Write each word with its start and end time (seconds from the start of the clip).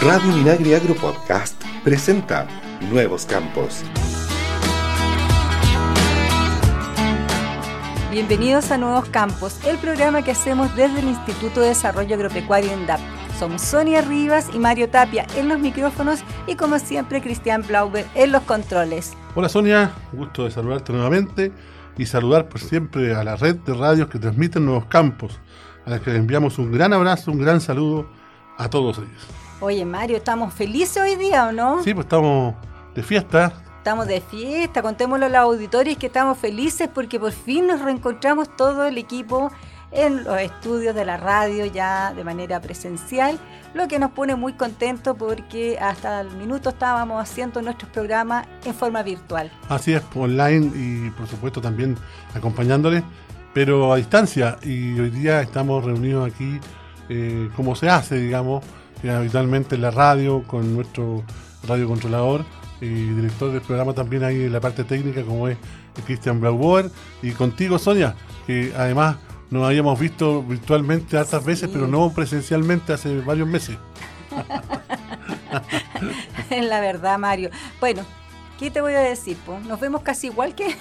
Radio 0.00 0.32
Minagri 0.32 0.74
Agro 0.74 0.94
Podcast 0.94 1.60
presenta 1.82 2.46
Nuevos 2.88 3.26
Campos. 3.26 3.82
Bienvenidos 8.08 8.70
a 8.70 8.78
Nuevos 8.78 9.08
Campos, 9.08 9.58
el 9.66 9.76
programa 9.78 10.22
que 10.22 10.30
hacemos 10.30 10.74
desde 10.76 11.00
el 11.00 11.08
Instituto 11.08 11.60
de 11.60 11.70
Desarrollo 11.70 12.14
Agropecuario 12.14 12.72
INDAP. 12.72 13.00
Somos 13.40 13.60
Sonia 13.60 14.00
Rivas 14.00 14.48
y 14.54 14.60
Mario 14.60 14.88
Tapia 14.88 15.26
en 15.34 15.48
los 15.48 15.58
micrófonos 15.58 16.20
y 16.46 16.54
como 16.54 16.78
siempre 16.78 17.20
Cristian 17.20 17.64
Blauber 17.66 18.06
en 18.14 18.30
los 18.30 18.42
controles. 18.44 19.16
Hola 19.34 19.48
Sonia, 19.48 19.90
gusto 20.12 20.44
de 20.44 20.52
saludarte 20.52 20.92
nuevamente 20.92 21.52
y 21.96 22.06
saludar 22.06 22.48
por 22.48 22.60
siempre 22.60 23.16
a 23.16 23.24
la 23.24 23.34
red 23.34 23.56
de 23.56 23.74
radios 23.74 24.08
que 24.08 24.20
transmiten 24.20 24.64
Nuevos 24.64 24.84
Campos, 24.84 25.40
a 25.84 25.90
las 25.90 26.00
que 26.02 26.10
les 26.10 26.20
enviamos 26.20 26.56
un 26.60 26.70
gran 26.70 26.92
abrazo, 26.92 27.32
un 27.32 27.40
gran 27.40 27.60
saludo 27.60 28.08
a 28.56 28.70
todos 28.70 28.98
ellos. 28.98 29.47
Oye 29.60 29.84
Mario, 29.84 30.18
¿estamos 30.18 30.54
felices 30.54 31.02
hoy 31.02 31.16
día 31.16 31.48
o 31.48 31.52
no? 31.52 31.82
Sí, 31.82 31.92
pues 31.92 32.04
estamos 32.04 32.54
de 32.94 33.02
fiesta, 33.02 33.52
Estamos 33.78 34.06
de 34.06 34.20
fiesta, 34.20 34.82
contémoslo 34.82 35.26
a 35.26 35.28
los 35.30 35.38
auditores 35.38 35.96
que 35.96 36.08
estamos 36.08 36.36
felices 36.36 36.90
porque 36.92 37.18
por 37.18 37.32
fin 37.32 37.66
nos 37.66 37.80
reencontramos 37.80 38.54
todo 38.54 38.84
el 38.84 38.98
equipo 38.98 39.50
en 39.92 40.24
los 40.24 40.38
estudios 40.40 40.94
de 40.94 41.06
la 41.06 41.16
radio 41.16 41.64
ya 41.64 42.12
de 42.12 42.22
manera 42.22 42.60
presencial, 42.60 43.38
lo 43.72 43.88
que 43.88 43.98
nos 43.98 44.10
pone 44.10 44.36
muy 44.36 44.52
contentos 44.52 45.16
porque 45.18 45.78
hasta 45.80 46.20
el 46.20 46.30
minuto 46.32 46.68
estábamos 46.68 47.22
haciendo 47.22 47.62
nuestros 47.62 47.90
programas 47.90 48.46
en 48.66 48.74
forma 48.74 49.02
virtual. 49.02 49.50
Así 49.70 49.94
es, 49.94 50.02
online 50.14 50.70
y 50.74 51.10
por 51.10 51.26
supuesto 51.26 51.62
también 51.62 51.96
acompañándoles, 52.34 53.02
pero 53.54 53.92
a 53.92 53.96
distancia. 53.96 54.58
Y 54.62 55.00
hoy 55.00 55.10
día 55.10 55.40
estamos 55.40 55.82
reunidos 55.82 56.30
aquí 56.30 56.60
eh, 57.08 57.48
como 57.56 57.74
se 57.74 57.88
hace, 57.88 58.16
digamos, 58.16 58.62
habitualmente 59.04 59.74
en 59.76 59.82
la 59.82 59.90
radio 59.90 60.42
con 60.46 60.74
nuestro 60.74 61.22
radiocontrolador 61.66 62.44
y 62.80 62.86
director 62.86 63.52
del 63.52 63.60
programa 63.60 63.92
también 63.92 64.24
ahí 64.24 64.44
en 64.44 64.52
la 64.52 64.60
parte 64.60 64.84
técnica 64.84 65.22
como 65.22 65.48
es 65.48 65.56
Christian 66.06 66.40
Blauboer 66.40 66.90
y 67.22 67.32
contigo 67.32 67.78
Sonia, 67.78 68.14
que 68.46 68.72
además 68.76 69.16
nos 69.50 69.66
habíamos 69.66 69.98
visto 69.98 70.42
virtualmente 70.42 71.16
hartas 71.16 71.44
veces, 71.44 71.70
pero 71.72 71.86
no 71.86 72.12
presencialmente 72.12 72.92
hace 72.92 73.20
varios 73.20 73.48
meses. 73.48 73.78
Es 76.50 76.64
la 76.68 76.80
verdad, 76.80 77.18
Mario. 77.18 77.50
Bueno, 77.80 78.02
¿qué 78.58 78.70
te 78.70 78.80
voy 78.80 78.94
a 78.94 79.00
decir? 79.00 79.36
Pues 79.46 79.64
nos 79.64 79.80
vemos 79.80 80.02
casi 80.02 80.26
igual 80.26 80.54
que, 80.54 80.76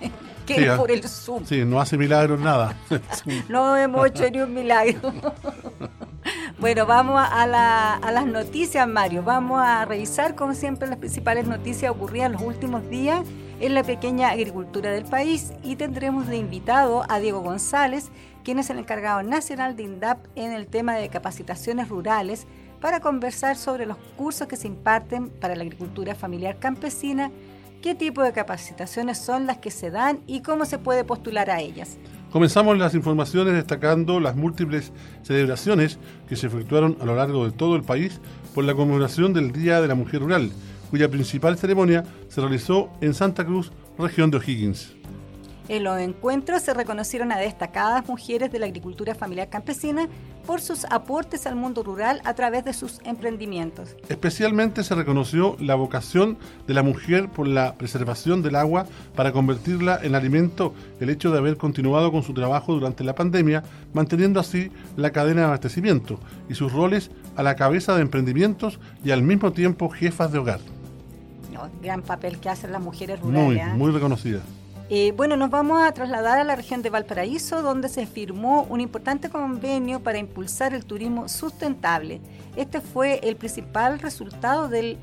que 0.46 0.54
Sí, 0.54 0.64
ah. 0.66 0.76
por 0.76 0.90
el 0.90 1.02
Zoom. 1.08 1.44
Sí, 1.44 1.64
no 1.64 1.80
hace 1.80 1.98
milagros 1.98 2.40
nada. 2.40 2.76
No 3.48 3.76
hemos 3.76 4.06
hecho 4.06 4.30
ni 4.30 4.40
un 4.40 4.54
milagro. 4.54 5.12
Bueno, 6.62 6.86
vamos 6.86 7.20
a, 7.28 7.44
la- 7.48 7.94
a 7.94 8.12
las 8.12 8.24
noticias, 8.24 8.86
Mario. 8.86 9.24
Vamos 9.24 9.60
a 9.60 9.84
revisar, 9.84 10.36
como 10.36 10.54
siempre, 10.54 10.88
las 10.88 10.98
principales 10.98 11.48
noticias 11.48 11.90
ocurridas 11.90 12.26
en 12.26 12.32
los 12.34 12.42
últimos 12.42 12.88
días 12.88 13.22
en 13.58 13.74
la 13.74 13.82
pequeña 13.82 14.28
agricultura 14.28 14.92
del 14.92 15.04
país 15.04 15.52
y 15.64 15.74
tendremos 15.74 16.28
de 16.28 16.36
invitado 16.36 17.02
a 17.08 17.18
Diego 17.18 17.40
González, 17.40 18.10
quien 18.44 18.60
es 18.60 18.70
el 18.70 18.78
encargado 18.78 19.24
nacional 19.24 19.74
de 19.74 19.82
INDAP 19.82 20.24
en 20.36 20.52
el 20.52 20.68
tema 20.68 20.94
de 20.94 21.08
capacitaciones 21.08 21.88
rurales, 21.88 22.46
para 22.80 23.00
conversar 23.00 23.56
sobre 23.56 23.84
los 23.84 23.96
cursos 24.16 24.46
que 24.46 24.56
se 24.56 24.68
imparten 24.68 25.30
para 25.30 25.56
la 25.56 25.64
agricultura 25.64 26.14
familiar 26.14 26.60
campesina, 26.60 27.32
qué 27.82 27.96
tipo 27.96 28.22
de 28.22 28.32
capacitaciones 28.32 29.18
son 29.18 29.48
las 29.48 29.58
que 29.58 29.72
se 29.72 29.90
dan 29.90 30.20
y 30.28 30.42
cómo 30.42 30.64
se 30.64 30.78
puede 30.78 31.02
postular 31.02 31.50
a 31.50 31.58
ellas. 31.58 31.98
Comenzamos 32.32 32.78
las 32.78 32.94
informaciones 32.94 33.52
destacando 33.52 34.18
las 34.18 34.36
múltiples 34.36 34.90
celebraciones 35.22 35.98
que 36.26 36.36
se 36.36 36.46
efectuaron 36.46 36.96
a 37.02 37.04
lo 37.04 37.14
largo 37.14 37.44
de 37.44 37.52
todo 37.52 37.76
el 37.76 37.82
país 37.82 38.22
por 38.54 38.64
la 38.64 38.74
conmemoración 38.74 39.34
del 39.34 39.52
Día 39.52 39.82
de 39.82 39.88
la 39.88 39.94
Mujer 39.94 40.22
Rural, 40.22 40.50
cuya 40.90 41.10
principal 41.10 41.58
ceremonia 41.58 42.04
se 42.30 42.40
realizó 42.40 42.88
en 43.02 43.12
Santa 43.12 43.44
Cruz, 43.44 43.70
región 43.98 44.30
de 44.30 44.38
O'Higgins. 44.38 45.01
En 45.72 45.84
los 45.84 45.98
encuentros 45.98 46.60
se 46.60 46.74
reconocieron 46.74 47.32
a 47.32 47.38
destacadas 47.38 48.06
mujeres 48.06 48.52
de 48.52 48.58
la 48.58 48.66
agricultura 48.66 49.14
familiar 49.14 49.48
campesina 49.48 50.06
por 50.46 50.60
sus 50.60 50.84
aportes 50.90 51.46
al 51.46 51.56
mundo 51.56 51.82
rural 51.82 52.20
a 52.26 52.34
través 52.34 52.62
de 52.66 52.74
sus 52.74 53.00
emprendimientos. 53.06 53.96
Especialmente 54.10 54.84
se 54.84 54.94
reconoció 54.94 55.56
la 55.60 55.74
vocación 55.74 56.36
de 56.66 56.74
la 56.74 56.82
mujer 56.82 57.30
por 57.30 57.48
la 57.48 57.76
preservación 57.76 58.42
del 58.42 58.56
agua 58.56 58.84
para 59.16 59.32
convertirla 59.32 59.98
en 60.02 60.14
alimento, 60.14 60.74
el 61.00 61.08
hecho 61.08 61.30
de 61.30 61.38
haber 61.38 61.56
continuado 61.56 62.12
con 62.12 62.22
su 62.22 62.34
trabajo 62.34 62.74
durante 62.74 63.02
la 63.02 63.14
pandemia, 63.14 63.62
manteniendo 63.94 64.40
así 64.40 64.70
la 64.96 65.08
cadena 65.10 65.40
de 65.40 65.46
abastecimiento 65.46 66.20
y 66.50 66.54
sus 66.54 66.70
roles 66.70 67.10
a 67.34 67.42
la 67.42 67.56
cabeza 67.56 67.94
de 67.94 68.02
emprendimientos 68.02 68.78
y 69.02 69.10
al 69.10 69.22
mismo 69.22 69.52
tiempo 69.54 69.88
jefas 69.88 70.32
de 70.32 70.38
hogar. 70.38 70.60
¿no? 71.50 71.70
Gran 71.82 72.02
papel 72.02 72.40
que 72.40 72.50
hacen 72.50 72.72
las 72.72 72.82
mujeres 72.82 73.22
Muy, 73.22 73.32
rurales. 73.32 73.62
¿ah? 73.64 73.74
muy 73.74 73.90
reconocida. 73.90 74.40
Eh, 74.90 75.12
bueno, 75.16 75.36
nos 75.36 75.50
vamos 75.50 75.82
a 75.82 75.92
trasladar 75.92 76.38
a 76.38 76.44
la 76.44 76.56
región 76.56 76.82
de 76.82 76.90
Valparaíso, 76.90 77.62
donde 77.62 77.88
se 77.88 78.06
firmó 78.06 78.64
un 78.64 78.80
importante 78.80 79.30
convenio 79.30 80.00
para 80.00 80.18
impulsar 80.18 80.74
el 80.74 80.84
turismo 80.84 81.28
sustentable. 81.28 82.20
Este 82.56 82.80
fue 82.80 83.20
el 83.22 83.36
principal 83.36 83.98
resultado 84.00 84.68
del 84.68 84.98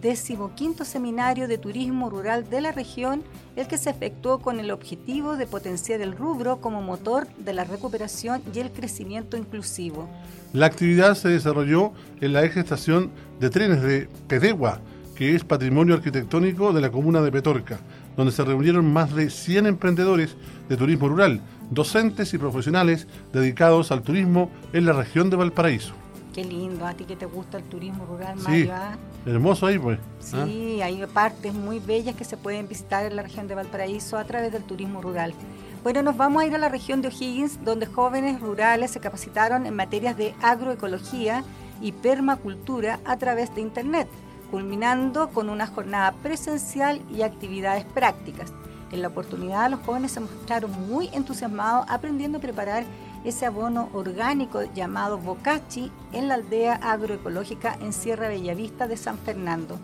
decimoquinto 0.00 0.84
seminario 0.84 1.46
de 1.46 1.58
turismo 1.58 2.10
rural 2.10 2.50
de 2.50 2.60
la 2.60 2.72
región, 2.72 3.22
el 3.54 3.68
que 3.68 3.78
se 3.78 3.90
efectuó 3.90 4.40
con 4.40 4.58
el 4.58 4.70
objetivo 4.70 5.36
de 5.36 5.46
potenciar 5.46 6.00
el 6.00 6.12
rubro 6.12 6.60
como 6.60 6.82
motor 6.82 7.28
de 7.38 7.52
la 7.52 7.64
recuperación 7.64 8.42
y 8.52 8.58
el 8.58 8.72
crecimiento 8.72 9.36
inclusivo. 9.36 10.08
La 10.52 10.66
actividad 10.66 11.14
se 11.14 11.28
desarrolló 11.28 11.92
en 12.20 12.32
la 12.32 12.44
ex 12.44 12.56
estación 12.56 13.10
de 13.40 13.48
trenes 13.48 13.80
de 13.80 14.08
Pedegua, 14.26 14.80
que 15.14 15.36
es 15.36 15.44
patrimonio 15.44 15.94
arquitectónico 15.94 16.72
de 16.72 16.80
la 16.80 16.90
comuna 16.90 17.22
de 17.22 17.30
Petorca, 17.30 17.78
donde 18.16 18.32
se 18.32 18.44
reunieron 18.44 18.92
más 18.92 19.14
de 19.14 19.30
100 19.30 19.66
emprendedores 19.66 20.36
de 20.68 20.76
turismo 20.76 21.08
rural, 21.08 21.40
docentes 21.70 22.34
y 22.34 22.38
profesionales 22.38 23.06
dedicados 23.32 23.92
al 23.92 24.02
turismo 24.02 24.50
en 24.72 24.86
la 24.86 24.92
región 24.92 25.30
de 25.30 25.36
Valparaíso. 25.36 25.94
Qué 26.34 26.44
lindo, 26.44 26.86
a 26.86 26.94
ti 26.94 27.04
que 27.04 27.14
te 27.14 27.26
gusta 27.26 27.58
el 27.58 27.64
turismo 27.64 28.06
rural, 28.06 28.38
Sí, 28.38 28.44
Mario. 28.44 28.72
¿ah? 28.74 28.96
hermoso 29.26 29.66
ahí 29.66 29.78
pues. 29.78 29.98
¿ah? 30.32 30.44
Sí, 30.46 30.80
hay 30.80 31.04
partes 31.06 31.52
muy 31.52 31.78
bellas 31.78 32.16
que 32.16 32.24
se 32.24 32.36
pueden 32.38 32.68
visitar 32.68 33.04
en 33.04 33.16
la 33.16 33.22
región 33.22 33.48
de 33.48 33.54
Valparaíso 33.54 34.16
a 34.16 34.24
través 34.24 34.50
del 34.50 34.62
turismo 34.62 35.02
rural. 35.02 35.34
Bueno, 35.82 36.02
nos 36.02 36.16
vamos 36.16 36.42
a 36.42 36.46
ir 36.46 36.54
a 36.54 36.58
la 36.58 36.68
región 36.70 37.02
de 37.02 37.08
O'Higgins, 37.08 37.62
donde 37.64 37.86
jóvenes 37.86 38.40
rurales 38.40 38.92
se 38.92 39.00
capacitaron 39.00 39.66
en 39.66 39.74
materias 39.74 40.16
de 40.16 40.34
agroecología 40.40 41.44
y 41.82 41.92
permacultura 41.92 43.00
a 43.04 43.16
través 43.18 43.54
de 43.54 43.60
Internet, 43.60 44.08
culminando 44.52 45.30
con 45.30 45.48
una 45.48 45.66
jornada 45.66 46.12
presencial 46.22 47.00
y 47.10 47.22
actividades 47.22 47.86
prácticas. 47.86 48.52
En 48.92 49.00
la 49.00 49.08
oportunidad, 49.08 49.70
los 49.70 49.80
jóvenes 49.80 50.12
se 50.12 50.20
mostraron 50.20 50.70
muy 50.86 51.08
entusiasmados 51.14 51.86
aprendiendo 51.88 52.36
a 52.36 52.42
preparar 52.42 52.84
ese 53.24 53.46
abono 53.46 53.88
orgánico 53.94 54.62
llamado 54.74 55.16
bocachi 55.16 55.90
en 56.12 56.28
la 56.28 56.34
aldea 56.34 56.74
agroecológica 56.74 57.78
en 57.80 57.94
Sierra 57.94 58.28
Bellavista 58.28 58.86
de 58.86 58.98
San 58.98 59.16
Fernando. 59.16 59.78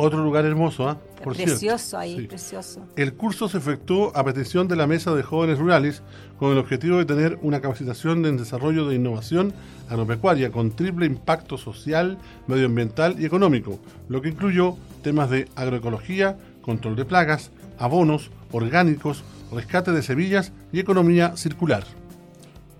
Otro 0.00 0.22
lugar 0.22 0.44
hermoso, 0.46 0.88
¿ah? 0.88 0.96
Por 1.22 1.34
precioso 1.34 1.78
cierto. 1.78 1.98
ahí, 1.98 2.16
Sí. 2.16 2.26
precioso. 2.28 2.86
El 2.94 3.14
curso 3.14 3.48
se 3.48 3.58
efectuó 3.58 4.16
a 4.16 4.24
petición 4.24 4.68
de 4.68 4.76
la 4.76 4.86
Mesa 4.86 5.12
de 5.14 5.24
Jóvenes 5.24 5.58
Rurales 5.58 6.02
con 6.38 6.52
el 6.52 6.58
objetivo 6.58 6.98
de 6.98 7.04
tener 7.04 7.38
una 7.42 7.60
capacitación 7.60 8.24
en 8.24 8.36
desarrollo 8.36 8.86
de 8.86 8.94
innovación 8.94 9.52
agropecuaria 9.90 10.52
con 10.52 10.70
triple 10.70 11.06
impacto 11.06 11.58
social, 11.58 12.16
medioambiental 12.46 13.20
y 13.20 13.26
económico, 13.26 13.80
lo 14.08 14.22
que 14.22 14.28
incluyó 14.28 14.76
temas 15.02 15.30
de 15.30 15.48
agroecología, 15.56 16.38
control 16.62 16.94
de 16.94 17.04
plagas, 17.04 17.50
abonos, 17.78 18.30
orgánicos, 18.52 19.24
rescate 19.52 19.90
de 19.90 20.02
semillas 20.02 20.52
y 20.72 20.78
economía 20.78 21.36
circular. 21.36 21.82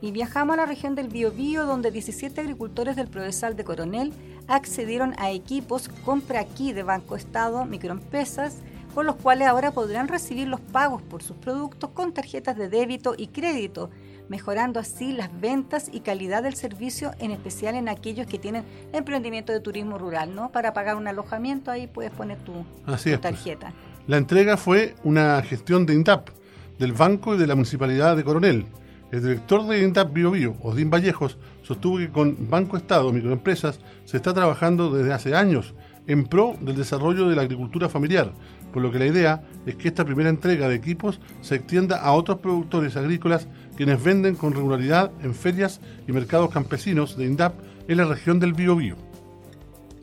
Y 0.01 0.13
viajamos 0.13 0.55
a 0.55 0.59
la 0.59 0.67
región 0.67 0.95
del 0.95 1.09
Biobío, 1.09 1.67
donde 1.67 1.91
17 1.91 2.41
agricultores 2.41 2.95
del 2.95 3.09
Prodesal 3.09 3.57
de 3.57 3.65
Coronel 3.65 4.13
accedieron 4.49 5.15
a 5.19 5.31
equipos 5.31 5.89
compra 6.05 6.41
aquí 6.41 6.73
de 6.73 6.83
Banco 6.83 7.15
Estado, 7.15 7.65
microempresas, 7.65 8.57
con 8.95 9.07
los 9.07 9.17
cuales 9.17 9.47
ahora 9.47 9.71
podrán 9.71 10.09
recibir 10.09 10.49
los 10.49 10.61
pagos 10.61 11.03
por 11.03 11.23
sus 11.23 11.37
productos 11.37 11.91
con 11.91 12.13
tarjetas 12.13 12.57
de 12.57 12.69
débito 12.69 13.15
y 13.17 13.29
crédito, 13.29 13.91
mejorando 14.29 14.81
así 14.81 15.13
las 15.13 15.29
ventas 15.41 15.89
y 15.93 16.01
calidad 16.01 16.43
del 16.43 16.55
servicio, 16.55 17.13
en 17.19 17.31
especial 17.31 17.77
en 17.77 17.89
aquellos 17.89 18.27
que 18.27 18.39
tienen 18.39 18.65
emprendimiento 18.93 19.53
de 19.53 19.61
turismo 19.61 19.99
rural, 19.99 20.35
¿no? 20.35 20.51
Para 20.51 20.73
pagar 20.73 20.97
un 20.97 21.07
alojamiento 21.07 21.71
ahí 21.71 21.87
puedes 21.87 22.11
poner 22.11 22.39
tu, 22.39 22.65
Así 22.87 23.11
tu 23.11 23.15
es, 23.15 23.19
pues. 23.19 23.21
tarjeta. 23.21 23.73
La 24.07 24.17
entrega 24.17 24.57
fue 24.57 24.95
una 25.05 25.41
gestión 25.43 25.87
de 25.87 25.95
INDAP, 25.95 26.31
del 26.79 26.93
Banco 26.93 27.35
y 27.35 27.39
de 27.39 27.47
la 27.47 27.55
Municipalidad 27.55 28.17
de 28.17 28.25
Coronel. 28.25 28.67
El 29.13 29.23
director 29.23 29.67
de 29.67 29.83
INDAP 29.83 30.13
Bio 30.13 30.31
Bio, 30.31 30.57
Odín 30.63 30.91
Vallejos, 30.91 31.39
sostuvo 31.69 31.99
que 31.99 32.09
con 32.09 32.49
Banco 32.49 32.79
Estado 32.79 33.13
Microempresas 33.13 33.79
se 34.07 34.17
está 34.17 34.33
trabajando 34.33 34.91
desde 34.91 35.13
hace 35.13 35.37
años 35.37 35.75
en 36.07 36.25
pro 36.25 36.55
del 36.63 36.77
desarrollo 36.77 37.29
de 37.29 37.37
la 37.37 37.43
agricultura 37.43 37.91
familiar, 37.91 38.33
por 38.73 38.81
lo 38.81 38.91
que 38.91 38.99
la 38.99 39.05
idea 39.05 39.43
es 39.67 39.77
que 39.77 39.89
esta 39.89 40.07
primera 40.07 40.31
entrega 40.31 40.67
de 40.67 40.77
equipos 40.77 41.21
se 41.43 41.57
extienda 41.57 41.99
a 41.99 42.13
otros 42.13 42.39
productores 42.39 42.97
agrícolas 42.97 43.49
quienes 43.77 44.03
venden 44.03 44.35
con 44.35 44.55
regularidad 44.55 45.13
en 45.23 45.35
ferias 45.35 45.83
y 46.07 46.13
mercados 46.13 46.49
campesinos 46.49 47.19
de 47.19 47.27
INDAP 47.27 47.53
en 47.87 47.99
la 47.99 48.07
región 48.07 48.41
del 48.41 48.55
Biobío. 48.55 48.97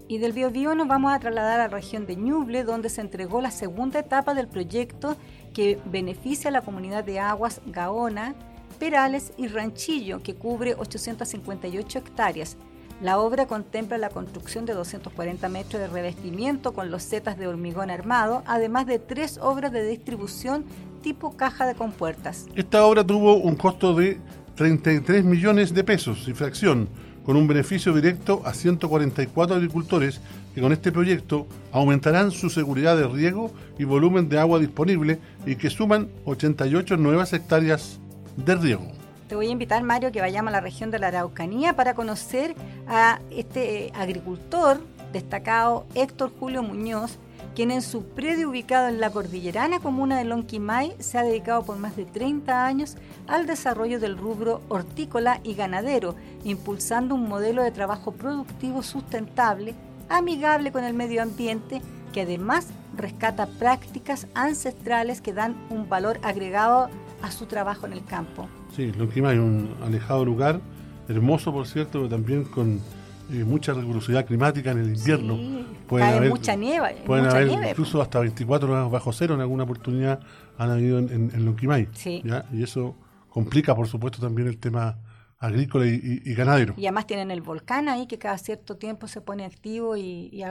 Y 0.07 0.19
del 0.19 0.33
Biobío 0.33 0.75
nos 0.75 0.87
vamos 0.87 1.13
a 1.13 1.19
trasladar 1.19 1.59
a 1.59 1.63
la 1.63 1.75
región 1.75 2.05
de 2.05 2.15
Ñuble, 2.15 2.63
donde 2.63 2.89
se 2.89 3.01
entregó 3.01 3.41
la 3.41 3.49
segunda 3.49 3.97
etapa 3.97 4.35
del 4.35 4.47
proyecto 4.47 5.17
que 5.51 5.79
beneficia 5.85 6.49
a 6.49 6.53
la 6.53 6.61
comunidad 6.61 7.03
de 7.03 7.19
aguas 7.19 7.59
Gaona, 7.65 8.35
Perales 8.75 9.33
y 9.37 9.47
Ranchillo, 9.47 10.21
que 10.21 10.35
cubre 10.35 10.75
858 10.75 11.99
hectáreas. 11.99 12.57
La 13.01 13.19
obra 13.19 13.45
contempla 13.45 13.97
la 13.97 14.09
construcción 14.09 14.65
de 14.65 14.73
240 14.73 15.49
metros 15.49 15.81
de 15.81 15.87
revestimiento 15.87 16.73
con 16.73 16.91
los 16.91 17.03
setas 17.03 17.37
de 17.37 17.47
hormigón 17.47 17.89
armado, 17.89 18.41
además 18.45 18.87
de 18.87 18.99
tres 18.99 19.37
obras 19.41 19.71
de 19.73 19.85
distribución 19.85 20.63
tipo 21.01 21.35
caja 21.35 21.65
de 21.65 21.75
compuertas. 21.75 22.45
Esta 22.55 22.85
obra 22.85 23.05
tuvo 23.05 23.35
un 23.35 23.55
costo 23.55 23.93
de 23.93 24.17
33 24.55 25.25
millones 25.25 25.73
de 25.73 25.83
pesos 25.83 26.27
y 26.27 26.33
fracción 26.33 26.87
con 27.25 27.35
un 27.35 27.47
beneficio 27.47 27.93
directo 27.93 28.41
a 28.45 28.53
144 28.53 29.55
agricultores 29.55 30.21
que 30.53 30.61
con 30.61 30.71
este 30.71 30.91
proyecto 30.91 31.47
aumentarán 31.71 32.31
su 32.31 32.49
seguridad 32.49 32.95
de 32.95 33.07
riego 33.07 33.51
y 33.77 33.83
volumen 33.83 34.29
de 34.29 34.39
agua 34.39 34.59
disponible 34.59 35.19
y 35.45 35.55
que 35.57 35.69
suman 35.69 36.07
88 36.23 36.95
nuevas 36.97 37.33
hectáreas 37.33 37.99
de 38.37 38.55
riego. 38.55 38.91
Te 39.27 39.35
voy 39.35 39.47
a 39.47 39.51
invitar, 39.51 39.81
Mario, 39.81 40.11
que 40.11 40.21
vayamos 40.21 40.49
a 40.49 40.57
la 40.57 40.61
región 40.61 40.91
de 40.91 40.99
la 40.99 41.07
Araucanía 41.07 41.75
para 41.75 41.95
conocer 41.95 42.55
a 42.87 43.19
este 43.31 43.91
agricultor 43.95 44.79
destacado, 45.11 45.85
Héctor 45.95 46.31
Julio 46.39 46.61
Muñoz, 46.61 47.17
quien 47.55 47.71
en 47.71 47.81
su 47.81 48.03
predio 48.03 48.49
ubicado 48.49 48.89
en 48.89 48.99
la 48.99 49.09
cordillerana 49.09 49.79
comuna 49.79 50.17
de 50.17 50.25
Lonquimay 50.25 50.93
se 50.99 51.17
ha 51.17 51.23
dedicado 51.23 51.63
por 51.63 51.77
más 51.77 51.95
de 51.95 52.03
30 52.05 52.65
años 52.65 52.97
al 53.27 53.47
desarrollo 53.47 53.99
del 53.99 54.17
rubro 54.17 54.61
hortícola 54.67 55.39
y 55.43 55.55
ganadero, 55.55 56.15
impulsando 56.43 57.15
un 57.15 57.29
modelo 57.29 57.63
de 57.63 57.71
trabajo 57.71 58.11
productivo 58.11 58.83
sustentable, 58.83 59.73
amigable 60.09 60.71
con 60.71 60.83
el 60.83 60.93
medio 60.93 61.23
ambiente, 61.23 61.81
que 62.15 62.21
además 62.21 62.69
rescata 62.95 63.45
prácticas 63.45 64.27
ancestrales 64.35 65.19
que 65.19 65.33
dan 65.33 65.53
un 65.69 65.89
valor 65.89 66.17
agregado 66.23 66.89
a 67.21 67.29
su 67.29 67.45
trabajo 67.45 67.85
en 67.87 67.91
el 67.91 68.05
campo. 68.05 68.47
Sí, 68.73 68.93
Lonquimay, 68.93 69.37
un 69.37 69.75
alejado 69.83 70.23
lugar, 70.23 70.61
hermoso 71.09 71.51
por 71.51 71.67
cierto, 71.67 71.99
pero 71.99 72.07
también 72.09 72.45
con 72.45 72.79
eh, 73.33 73.43
mucha 73.43 73.73
rigurosidad 73.73 74.25
climática 74.25 74.71
en 74.71 74.77
el 74.77 74.95
invierno. 74.95 75.35
Sí, 75.35 75.65
cae 75.89 76.29
mucha 76.29 76.55
nieve. 76.55 76.95
Pueden 77.05 77.25
mucha 77.25 77.35
haber 77.37 77.49
nieve. 77.49 77.69
incluso 77.71 78.01
hasta 78.01 78.21
24 78.21 78.69
grados 78.69 78.89
bajo 78.93 79.11
cero 79.11 79.35
en 79.35 79.41
alguna 79.41 79.63
oportunidad 79.65 80.21
han 80.57 80.71
habido 80.71 80.99
en, 80.99 81.09
en, 81.09 81.31
en 81.33 81.43
Lonquimay. 81.45 81.89
Sí. 81.91 82.21
¿ya? 82.23 82.45
Y 82.53 82.63
eso 82.63 82.95
complica, 83.29 83.75
por 83.75 83.87
supuesto, 83.87 84.21
también 84.21 84.47
el 84.47 84.57
tema 84.57 84.97
agrícola 85.37 85.85
y, 85.85 85.95
y- 85.95 86.31
y 86.31 86.33
ganadero. 86.33 86.75
Y 86.77 86.85
además 86.85 87.07
tienen 87.07 87.29
el 87.29 87.41
volcán 87.41 87.89
ahí 87.89 88.07
que 88.07 88.17
cada 88.17 88.37
cierto 88.37 88.77
tiempo 88.77 89.09
se 89.09 89.19
pone 89.19 89.43
activo 89.43 89.97
y, 89.97 90.29
y 90.31 90.43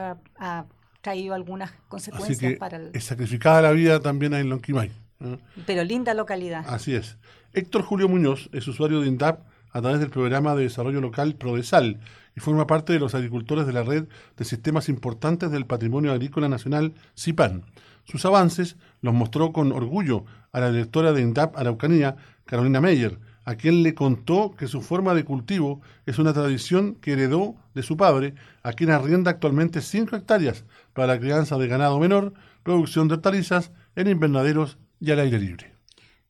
traído 1.05 1.35
algunas 1.35 1.69
Así 1.69 1.79
consecuencias 1.87 2.39
que 2.39 2.57
para 2.57 2.77
el... 2.77 2.89
es 2.93 3.03
sacrificada 3.03 3.61
la 3.61 3.71
vida 3.71 3.99
también 3.99 4.33
en 4.33 4.49
Lonquimay. 4.49 4.91
¿eh? 5.19 5.37
Pero 5.67 5.83
linda 5.83 6.15
localidad. 6.15 6.65
Así 6.67 6.95
es. 6.95 7.17
Héctor 7.53 7.83
Julio 7.83 8.09
Muñoz 8.09 8.49
es 8.53 8.67
usuario 8.67 9.01
de 9.01 9.07
INDAP 9.07 9.45
a 9.71 9.81
través 9.81 9.99
del 9.99 10.09
programa 10.09 10.55
de 10.55 10.63
desarrollo 10.63 11.01
local 11.01 11.35
Prodesal 11.35 11.99
y 12.35 12.39
forma 12.39 12.65
parte 12.65 12.91
de 12.91 12.99
los 12.99 13.13
agricultores 13.13 13.67
de 13.67 13.73
la 13.73 13.83
red 13.83 14.07
de 14.35 14.45
sistemas 14.45 14.89
importantes 14.89 15.51
del 15.51 15.67
patrimonio 15.67 16.11
agrícola 16.11 16.49
nacional 16.49 16.95
CIPAN. 17.15 17.65
Sus 18.05 18.25
avances 18.25 18.75
los 19.01 19.13
mostró 19.13 19.53
con 19.53 19.71
orgullo 19.73 20.25
a 20.51 20.59
la 20.59 20.71
directora 20.71 21.13
de 21.13 21.21
INDAP 21.21 21.55
Araucanía, 21.55 22.15
Carolina 22.45 22.81
Meyer, 22.81 23.19
a 23.45 23.55
quien 23.55 23.83
le 23.83 23.93
contó 23.93 24.55
que 24.57 24.67
su 24.67 24.81
forma 24.81 25.13
de 25.13 25.23
cultivo 25.23 25.81
es 26.05 26.19
una 26.19 26.33
tradición 26.33 26.95
que 26.95 27.13
heredó 27.13 27.55
de 27.73 27.83
su 27.83 27.95
padre, 27.95 28.33
a 28.63 28.73
quien 28.73 28.89
arrienda 28.89 29.31
actualmente 29.31 29.81
5 29.81 30.15
hectáreas 30.15 30.65
para 30.93 31.07
la 31.07 31.19
crianza 31.19 31.57
de 31.57 31.67
ganado 31.67 31.99
menor, 31.99 32.33
producción 32.63 33.07
de 33.07 33.13
hortalizas 33.13 33.71
en 33.95 34.07
invernaderos 34.07 34.79
y 34.99 35.11
al 35.11 35.19
aire 35.19 35.39
libre. 35.39 35.75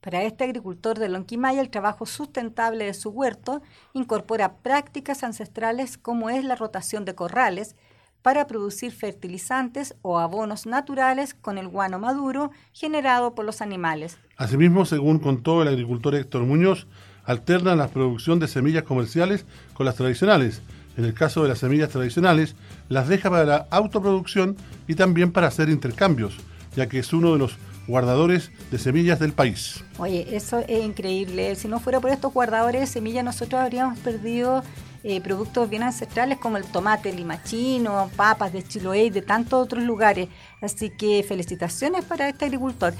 Para 0.01 0.21
este 0.21 0.43
agricultor 0.43 0.99
de 0.99 1.09
Lonquimaya, 1.09 1.61
el 1.61 1.71
trabajo 1.71 2.05
sustentable 2.05 2.85
de 2.85 2.93
su 2.93 3.09
huerto 3.09 3.63
incorpora 3.93 4.57
prácticas 4.57 5.23
ancestrales 5.23 5.97
como 5.97 6.29
es 6.29 6.43
la 6.43 6.55
rotación 6.55 7.05
de 7.05 7.15
corrales 7.15 7.75
para 8.21 8.47
producir 8.47 8.91
fertilizantes 8.91 9.95
o 10.01 10.17
abonos 10.17 10.65
naturales 10.65 11.33
con 11.35 11.57
el 11.57 11.67
guano 11.67 11.99
maduro 11.99 12.51
generado 12.73 13.35
por 13.35 13.45
los 13.45 13.61
animales. 13.61 14.17
Asimismo, 14.35 14.85
según 14.85 15.19
contó 15.19 15.61
el 15.61 15.67
agricultor 15.67 16.15
Héctor 16.15 16.43
Muñoz, 16.43 16.87
alternan 17.25 17.77
la 17.77 17.87
producción 17.87 18.39
de 18.39 18.47
semillas 18.47 18.83
comerciales 18.83 19.45
con 19.73 19.85
las 19.85 19.95
tradicionales. 19.95 20.61
En 20.97 21.03
el 21.03 21.13
caso 21.13 21.43
de 21.43 21.49
las 21.49 21.59
semillas 21.59 21.89
tradicionales, 21.89 22.55
las 22.87 23.07
deja 23.07 23.29
para 23.29 23.45
la 23.45 23.67
autoproducción 23.69 24.55
y 24.87 24.95
también 24.95 25.31
para 25.31 25.47
hacer 25.47 25.69
intercambios, 25.69 26.37
ya 26.75 26.87
que 26.87 26.99
es 26.99 27.11
uno 27.11 27.33
de 27.33 27.39
los 27.39 27.57
guardadores 27.87 28.51
de 28.71 28.79
semillas 28.79 29.19
del 29.19 29.33
país. 29.33 29.83
Oye, 29.97 30.35
eso 30.35 30.59
es 30.67 30.83
increíble. 30.83 31.55
Si 31.55 31.67
no 31.67 31.79
fuera 31.79 31.99
por 31.99 32.11
estos 32.11 32.33
guardadores 32.33 32.81
de 32.81 32.87
semillas, 32.87 33.23
nosotros 33.23 33.61
habríamos 33.61 33.99
perdido 33.99 34.63
eh, 35.03 35.21
productos 35.21 35.69
bien 35.69 35.83
ancestrales 35.83 36.39
como 36.39 36.57
el 36.57 36.65
tomate 36.65 37.13
limachino, 37.13 38.09
papas 38.15 38.53
de 38.53 38.63
Chiloé 38.63 39.05
y 39.05 39.09
de 39.11 39.21
tantos 39.21 39.63
otros 39.63 39.83
lugares. 39.83 40.29
Así 40.61 40.89
que 40.89 41.23
felicitaciones 41.23 42.05
para 42.05 42.29
este 42.29 42.45
agricultor. 42.45 42.93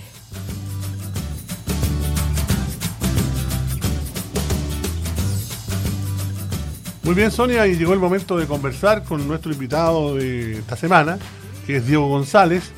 Muy 7.06 7.14
bien, 7.14 7.30
Sonia, 7.30 7.68
y 7.68 7.78
llegó 7.78 7.94
el 7.94 8.00
momento 8.00 8.36
de 8.36 8.48
conversar 8.48 9.04
con 9.04 9.28
nuestro 9.28 9.52
invitado 9.52 10.16
de 10.16 10.54
esta 10.54 10.76
semana, 10.76 11.20
que 11.68 11.76
es 11.76 11.86
Diego 11.86 12.08
González, 12.08 12.72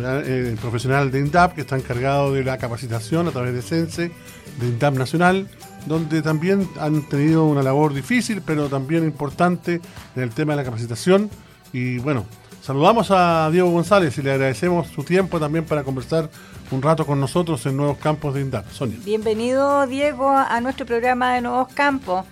eh, 0.00 0.56
profesional 0.60 1.10
de 1.10 1.18
INDAP, 1.18 1.56
que 1.56 1.62
está 1.62 1.76
encargado 1.76 2.32
de 2.32 2.44
la 2.44 2.56
capacitación 2.56 3.26
a 3.26 3.32
través 3.32 3.52
de 3.52 3.62
CENSE, 3.62 4.12
de 4.60 4.66
INDAP 4.68 4.94
Nacional, 4.94 5.48
donde 5.86 6.22
también 6.22 6.68
han 6.78 7.02
tenido 7.08 7.46
una 7.46 7.64
labor 7.64 7.92
difícil, 7.92 8.42
pero 8.46 8.68
también 8.68 9.02
importante 9.02 9.80
en 10.14 10.22
el 10.22 10.30
tema 10.30 10.52
de 10.52 10.58
la 10.58 10.64
capacitación. 10.64 11.28
Y 11.72 11.98
bueno, 11.98 12.26
saludamos 12.62 13.10
a 13.10 13.50
Diego 13.50 13.70
González 13.72 14.16
y 14.18 14.22
le 14.22 14.34
agradecemos 14.34 14.86
su 14.86 15.02
tiempo 15.02 15.40
también 15.40 15.64
para 15.64 15.82
conversar 15.82 16.30
un 16.70 16.80
rato 16.80 17.04
con 17.04 17.18
nosotros 17.18 17.66
en 17.66 17.76
Nuevos 17.76 17.98
Campos 17.98 18.34
de 18.34 18.42
INDAP. 18.42 18.70
Sonia. 18.70 18.98
Bienvenido, 19.04 19.84
Diego, 19.88 20.30
a 20.30 20.60
nuestro 20.60 20.86
programa 20.86 21.34
de 21.34 21.40
Nuevos 21.40 21.72
Campos. 21.74 22.24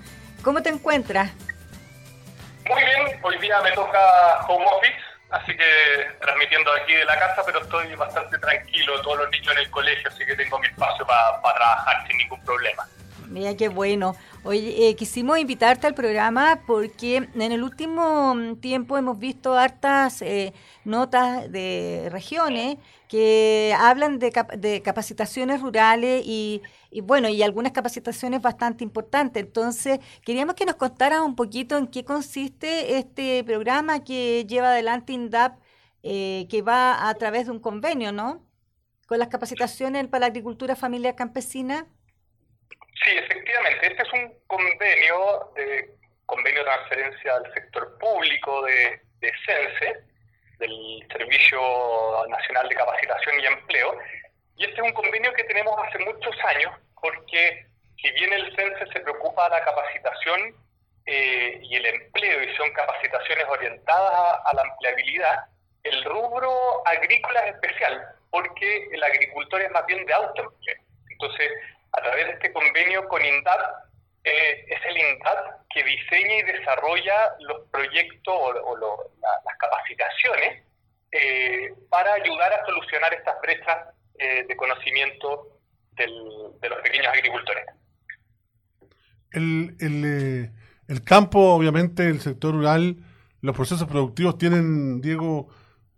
¿Cómo 0.43 0.61
te 0.61 0.71
encuentras? 0.71 1.31
Muy 2.69 2.83
bien, 2.83 3.21
hoy 3.23 3.39
día 3.39 3.61
me 3.63 3.71
toca 3.73 4.45
home 4.49 4.65
office, 4.67 4.99
así 5.31 5.57
que 5.57 5.65
transmitiendo 6.21 6.73
aquí 6.73 6.95
de 6.95 7.05
la 7.05 7.19
casa, 7.19 7.43
pero 7.47 7.61
estoy 7.61 7.95
bastante 7.95 8.39
tranquilo, 8.39 9.01
todos 9.03 9.19
los 9.19 9.31
niños 9.31 9.53
en 9.53 9.59
el 9.59 9.71
colegio, 9.71 10.09
así 10.09 10.27
que 10.27 10.35
tengo 10.35 10.59
mi 10.59 10.67
espacio 10.67 11.07
para 11.07 11.41
trabajar 11.41 12.07
sin 12.09 12.17
ningún 12.19 12.43
problema. 12.45 12.87
Mira 13.33 13.57
qué 13.57 13.69
bueno. 13.69 14.15
Oye, 14.43 14.89
eh, 14.91 14.95
quisimos 14.97 15.39
invitarte 15.39 15.87
al 15.87 15.95
programa 15.95 16.65
porque 16.67 17.17
en 17.35 17.41
el 17.53 17.63
último 17.63 18.35
mm, 18.35 18.57
tiempo 18.57 18.99
hemos 18.99 19.19
visto 19.19 19.55
hartas 19.55 20.21
eh, 20.21 20.53
notas 20.85 21.51
de 21.51 22.09
regiones 22.11 22.77
que 23.09 23.75
hablan 23.79 24.19
de, 24.19 24.33
cap- 24.33 24.53
de 24.53 24.83
capacitaciones 24.83 25.63
rurales 25.63 26.23
y, 26.27 26.63
y, 26.91 27.01
bueno, 27.01 27.29
y 27.31 27.43
algunas 27.43 27.73
capacitaciones 27.73 28.43
bastante 28.43 28.85
importantes. 28.85 29.43
Entonces, 29.43 30.01
queríamos 30.25 30.55
que 30.55 30.67
nos 30.67 30.75
contaras 30.77 31.21
un 31.23 31.35
poquito 31.35 31.79
en 31.79 31.87
qué 31.87 32.05
consiste 32.05 32.99
este 32.99 33.43
programa 33.45 34.05
que 34.05 34.45
lleva 34.47 34.69
adelante 34.73 35.15
INDAP, 35.15 35.59
eh, 36.03 36.47
que 36.51 36.61
va 36.63 37.09
a 37.09 37.15
través 37.15 37.47
de 37.47 37.53
un 37.53 37.61
convenio, 37.61 38.13
¿no? 38.13 38.45
Con 39.07 39.19
las 39.19 39.29
capacitaciones 39.29 40.07
para 40.09 40.21
la 40.21 40.27
agricultura 40.27 40.77
familiar 40.77 41.15
campesina. 41.17 41.87
Sí, 43.05 43.11
efectivamente, 43.17 43.87
este 43.87 44.03
es 44.03 44.13
un 44.13 44.35
convenio, 44.47 45.51
de, 45.57 45.91
convenio 46.27 46.61
de 46.61 46.71
transferencia 46.71 47.35
al 47.35 47.55
sector 47.55 47.99
público 47.99 48.63
de, 48.63 49.01
de 49.21 49.33
CENSE, 49.47 50.05
del 50.59 51.07
Servicio 51.11 51.61
Nacional 52.29 52.69
de 52.69 52.75
Capacitación 52.77 53.41
y 53.41 53.47
Empleo, 53.47 53.99
y 54.57 54.65
este 54.65 54.77
es 54.77 54.83
un 54.83 54.93
convenio 54.93 55.33
que 55.35 55.45
tenemos 55.45 55.75
hace 55.87 55.99
muchos 55.99 56.37
años, 56.45 56.73
porque 57.01 57.67
si 58.01 58.11
bien 58.13 58.33
el 58.33 58.55
CENSE 58.55 58.87
se 58.93 59.01
preocupa 59.01 59.45
de 59.45 59.57
la 59.57 59.65
capacitación 59.65 60.55
eh, 61.07 61.59
y 61.63 61.75
el 61.75 61.87
empleo, 61.87 62.43
y 62.45 62.57
son 62.57 62.71
capacitaciones 62.73 63.45
orientadas 63.49 64.13
a, 64.13 64.49
a 64.49 64.55
la 64.55 64.63
empleabilidad, 64.63 65.47
el 65.83 66.05
rubro 66.05 66.87
agrícola 66.87 67.41
es 67.47 67.55
especial, 67.55 68.03
porque 68.31 68.89
el 68.93 69.03
agricultor 69.03 69.63
es 69.63 69.71
más 69.73 69.85
bien 69.87 70.07
de 70.07 70.13
autoempleo. 70.13 70.77
Entonces, 71.11 71.51
a 71.93 72.01
través 72.01 72.27
de 72.27 72.33
este 72.33 72.53
convenio 72.53 73.07
con 73.09 73.25
INDAP, 73.25 73.61
eh, 74.25 74.67
es 74.69 74.81
el 74.87 74.97
INDAP 74.97 75.67
que 75.71 75.83
diseña 75.83 76.37
y 76.37 76.43
desarrolla 76.43 77.35
los 77.41 77.69
proyectos 77.71 78.35
o, 78.35 78.77
lo, 78.77 78.97
la, 79.21 79.29
las 79.45 79.57
capacitaciones 79.59 80.65
eh, 81.11 81.75
para 81.91 82.15
ayudar 82.15 82.53
a 82.53 82.65
solucionar 82.65 83.13
estas 83.15 83.41
brechas 83.41 83.89
eh, 84.19 84.45
de 84.47 84.57
conocimiento 84.57 85.49
de 85.97 86.69
los 86.69 86.81
pequeños 86.83 87.09
agricultores. 87.09 87.67
El, 89.31 89.77
el, 89.81 90.05
eh, 90.05 90.51
el 90.89 91.05
campo, 91.05 91.55
obviamente, 91.55 92.09
el 92.09 92.21
sector 92.21 92.53
rural 92.53 92.97
los 93.43 93.57
procesos 93.57 93.89
productivos 93.89 94.39
tienen, 94.39 95.01
Diego, 95.01 95.49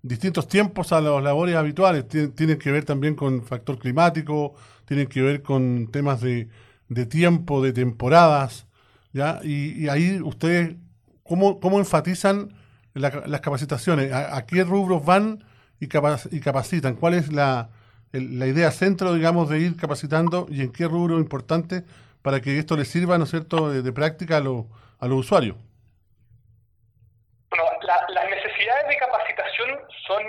distintos 0.04 0.46
tiempos 0.46 0.92
a 0.92 1.00
las 1.00 1.22
labores 1.22 1.56
habituales. 1.56 2.06
tienen 2.06 2.58
que 2.58 2.70
ver 2.70 2.84
también 2.84 3.16
con 3.16 3.42
factor 3.42 3.78
climático, 3.78 4.54
tienen 4.84 5.06
que 5.06 5.22
ver 5.22 5.42
con 5.42 5.90
temas 5.90 6.20
de, 6.20 6.48
de 6.88 7.06
tiempo, 7.06 7.62
de 7.62 7.72
temporadas, 7.72 8.66
¿ya? 9.12 9.40
Y, 9.42 9.88
ahí 9.88 10.20
ustedes, 10.22 10.76
¿cómo, 11.22 11.58
cómo 11.58 11.78
enfatizan 11.78 12.52
las 12.92 13.40
capacitaciones? 13.40 14.12
¿A, 14.12 14.44
qué 14.46 14.62
rubros 14.62 15.04
van 15.04 15.42
y, 15.80 15.86
y 15.86 16.40
capacitan? 16.40 16.96
¿Cuál 16.96 17.14
es 17.14 17.32
la, 17.32 17.70
la 18.12 18.46
idea 18.46 18.70
centro, 18.70 19.14
digamos, 19.14 19.48
de 19.48 19.58
ir 19.58 19.76
capacitando 19.76 20.46
y 20.50 20.60
en 20.60 20.70
qué 20.70 20.86
rubro 20.86 21.18
importante 21.18 21.82
para 22.20 22.42
que 22.42 22.58
esto 22.58 22.76
les 22.76 22.88
sirva, 22.88 23.16
¿no 23.16 23.24
es 23.24 23.30
cierto?, 23.30 23.70
de, 23.70 23.92
práctica 23.92 24.36
a, 24.36 24.40
lo, 24.40 24.68
a 24.98 25.08
los 25.08 25.20
usuarios. 25.20 25.56
Bueno, 27.48 27.64
las 27.82 28.30
necesidades 28.30 28.88
de 28.88 28.96
capacitación 28.96 29.68
son, 30.06 30.24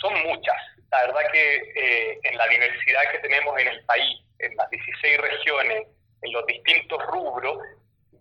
son 0.00 0.14
muchas. 0.24 0.56
La 0.90 1.06
verdad 1.06 1.30
que 1.32 1.56
eh, 1.74 2.18
en 2.22 2.36
la 2.36 2.46
diversidad 2.48 3.02
que 3.12 3.18
tenemos 3.18 3.58
en 3.58 3.68
el 3.68 3.84
país, 3.84 4.20
en 4.38 4.56
las 4.56 4.70
16 4.70 5.18
regiones, 5.18 5.86
en 6.22 6.32
los 6.32 6.46
distintos 6.46 7.04
rubros, 7.06 7.58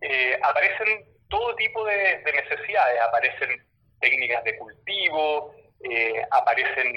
eh, 0.01 0.37
aparecen 0.41 1.05
todo 1.29 1.55
tipo 1.55 1.85
de, 1.85 2.21
necesidades. 2.23 3.01
Aparecen 3.01 3.63
técnicas 3.99 4.43
de 4.43 4.57
cultivo, 4.57 5.55
eh, 5.83 6.21
aparecen 6.31 6.93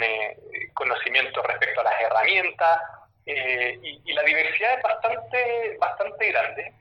conocimientos 0.75 1.45
respecto 1.47 1.81
a 1.81 1.85
las 1.85 2.01
herramientas, 2.01 2.81
y, 3.27 4.01
y, 4.07 4.13
la 4.15 4.23
diversidad 4.23 4.79
es 4.79 4.83
bastante, 4.83 5.77
bastante 5.79 6.33
grande. 6.33 6.73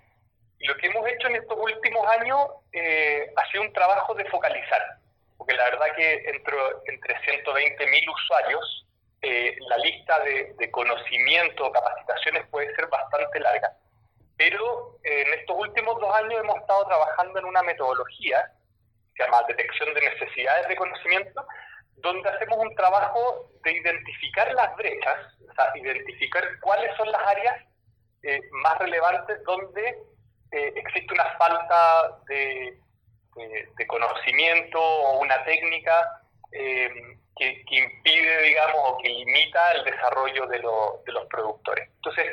Y 0.59 0.65
lo 0.65 0.77
que 0.77 0.87
hemos 0.87 1.05
hecho 1.09 1.27
en 1.27 1.35
estos 1.35 1.57
últimos 1.59 2.07
años 2.07 2.39
ha 3.35 3.51
sido 3.51 3.63
un 3.63 3.73
trabajo 3.73 4.13
de 4.15 4.23
focalizar 4.25 4.97
verdad 5.77 5.95
que 5.95 6.13
entre, 6.29 6.57
entre 6.87 7.15
120.000 7.21 8.13
usuarios, 8.13 8.85
eh, 9.21 9.55
la 9.67 9.77
lista 9.77 10.19
de, 10.19 10.71
conocimiento 10.71 11.65
o 11.65 11.71
capacitaciones 11.71 12.47
puede 12.47 12.73
ser 12.75 12.87
bastante 12.87 13.39
larga. 13.39 13.73
Pero 14.37 14.99
eh, 15.03 15.23
en 15.25 15.39
estos 15.39 15.57
últimos 15.57 15.99
dos 15.99 16.13
años 16.15 16.39
hemos 16.39 16.57
estado 16.57 16.85
trabajando 16.85 17.39
en 17.39 17.45
una 17.45 17.63
metodología 17.63 18.51
que 19.15 19.23
se 19.23 19.29
llama 19.29 19.43
detección 19.47 19.93
de 19.93 20.01
necesidades 20.01 20.67
de 20.67 20.75
conocimiento, 20.75 21.45
donde 21.97 22.29
hacemos 22.29 22.59
un 22.59 22.75
trabajo 22.75 23.49
de 23.63 23.71
identificar 23.71 24.53
las 24.53 24.75
brechas, 24.75 25.17
o 25.49 25.53
sea, 25.53 25.71
identificar 25.75 26.43
cuáles 26.61 26.95
son 26.95 27.11
las 27.11 27.21
áreas 27.27 27.65
eh, 28.23 28.39
más 28.51 28.77
relevantes 28.77 29.43
donde 29.43 29.97
existe 30.49 31.13
una 31.13 31.37
falta 31.37 32.19
de, 32.29 32.79
de, 33.37 33.87
conocimiento 33.87 34.79
o 34.81 35.19
una 35.19 35.43
técnica 35.43 36.21
eh, 36.51 36.89
que, 37.37 37.63
impide, 37.69 38.41
digamos, 38.43 38.79
o 38.85 38.97
que 38.97 39.09
limita 39.09 39.71
el 39.73 39.83
desarrollo 39.85 40.47
de, 40.47 40.57
de 40.57 41.11
los 41.11 41.25
productores. 41.29 41.87
Entonces, 41.95 42.25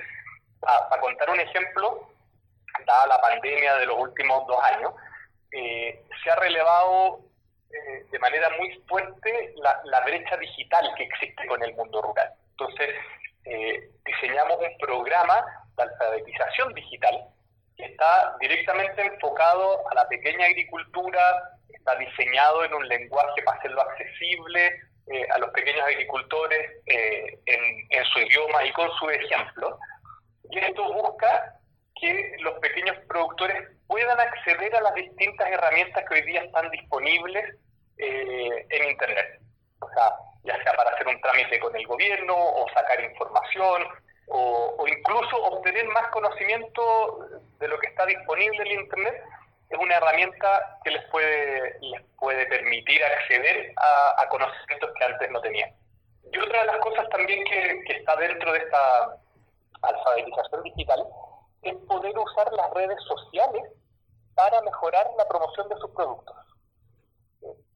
para 0.60 1.00
contar 1.00 1.30
un 1.30 1.40
ejemplo, 1.40 2.08
dada 2.86 3.06
la 3.06 3.20
pandemia 3.20 3.76
de 3.76 3.86
los 3.86 3.98
últimos 3.98 4.46
dos 4.46 4.62
años, 4.64 4.94
eh, 5.52 6.02
se 6.22 6.30
ha 6.30 6.36
relevado 6.36 7.20
eh, 7.70 8.06
de 8.10 8.18
manera 8.18 8.48
muy 8.58 8.72
fuerte 8.88 9.54
la, 9.56 9.80
la, 9.84 10.00
brecha 10.00 10.36
digital 10.38 10.92
que 10.96 11.04
existe 11.04 11.46
con 11.46 11.62
el 11.62 11.74
mundo 11.74 12.00
rural. 12.00 12.32
Entonces, 12.50 12.90
diseñamos 14.06 14.56
un 14.58 14.78
programa 14.78 15.44
de 15.76 15.82
alfabetización 15.82 16.72
digital 16.72 17.28
está 17.76 18.36
directamente 18.40 19.02
enfocado 19.02 19.88
a 19.90 19.94
la 19.94 20.08
pequeña 20.08 20.46
agricultura, 20.46 21.20
está 21.68 21.96
diseñado 21.96 22.64
en 22.64 22.74
un 22.74 22.88
lenguaje 22.88 23.42
para 23.42 23.58
hacerlo 23.58 23.82
accesible 23.82 24.80
eh, 25.06 25.26
a 25.34 25.38
los 25.38 25.50
pequeños 25.50 25.84
agricultores 25.84 26.82
eh, 26.86 27.38
en, 27.46 28.04
su 28.06 28.20
idioma 28.20 28.64
y 28.64 28.72
con 28.72 28.90
su 28.98 29.10
ejemplo. 29.10 29.78
Y 30.50 30.58
esto 30.58 30.92
busca 30.92 31.58
que 32.00 32.36
los 32.40 32.58
pequeños 32.60 32.96
productores 33.08 33.68
puedan 33.86 34.18
acceder 34.18 34.74
a 34.74 34.80
las 34.80 34.94
distintas 34.94 35.48
herramientas 35.50 36.04
que 36.08 36.14
hoy 36.14 36.22
día 36.22 36.42
están 36.42 36.70
disponibles 36.70 37.56
eh, 37.98 38.66
en 38.70 38.90
Internet. 38.90 39.40
O 39.80 39.88
sea, 39.92 40.14
ya 40.44 40.62
sea 40.62 40.72
para 40.74 40.90
hacer 40.90 41.06
un 41.06 41.20
trámite 41.20 41.58
con 41.58 41.74
el 41.76 41.86
gobierno 41.86 42.34
o 42.34 42.66
sacar 42.72 43.02
información 43.02 43.86
o, 44.28 44.84
incluso 44.86 45.36
obtener 45.44 45.86
más 45.88 46.08
conocimiento 46.08 47.28
de 47.58 47.68
lo 47.68 47.78
que 47.78 47.88
está 47.88 48.06
disponible 48.06 48.62
en 48.62 48.80
Internet, 48.80 49.22
es 49.70 49.78
una 49.78 49.96
herramienta 49.96 50.78
que 50.84 50.90
les 50.90 51.04
puede, 51.10 51.78
les 51.80 52.02
puede 52.18 52.46
permitir 52.46 53.02
acceder 53.04 53.72
a, 53.76 54.28
conocimientos 54.28 54.90
que 54.98 55.04
antes 55.04 55.30
no 55.30 55.40
tenían. 55.40 55.70
Y 56.32 56.38
otra 56.38 56.60
de 56.60 56.66
las 56.66 56.78
cosas 56.78 57.08
también 57.10 57.44
que, 57.44 57.82
que 57.86 57.92
está 57.98 58.16
dentro 58.16 58.52
de 58.52 58.58
esta 58.58 59.18
alfabetización 59.82 60.62
digital 60.62 61.06
es 61.62 61.74
poder 61.86 62.18
usar 62.18 62.52
las 62.52 62.70
redes 62.72 62.98
sociales 63.04 63.62
para 64.34 64.60
mejorar 64.62 65.08
la 65.16 65.28
promoción 65.28 65.68
de 65.68 65.76
sus 65.76 65.90
productos. 65.90 66.36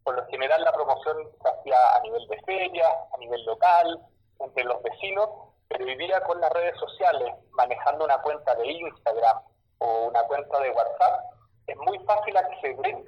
Por 0.02 0.16
lo 0.16 0.26
general 0.26 0.62
la 0.62 0.72
promoción 0.72 1.16
se 1.42 1.48
hacía 1.48 1.76
a 1.96 2.00
nivel 2.00 2.26
de 2.28 2.40
feria, 2.42 2.88
a 3.14 3.18
nivel 3.18 3.44
local, 3.44 4.00
entre 4.40 4.64
los 4.64 4.82
vecinos, 4.82 5.28
hoy 5.76 5.96
día 5.96 6.20
con 6.22 6.40
las 6.40 6.52
redes 6.52 6.76
sociales, 6.78 7.34
manejando 7.52 8.04
una 8.04 8.18
cuenta 8.18 8.54
de 8.54 8.66
Instagram 8.66 9.38
o 9.78 10.06
una 10.06 10.22
cuenta 10.24 10.60
de 10.60 10.70
WhatsApp, 10.70 11.24
es 11.66 11.76
muy 11.76 11.98
fácil 12.00 12.36
acceder 12.36 13.04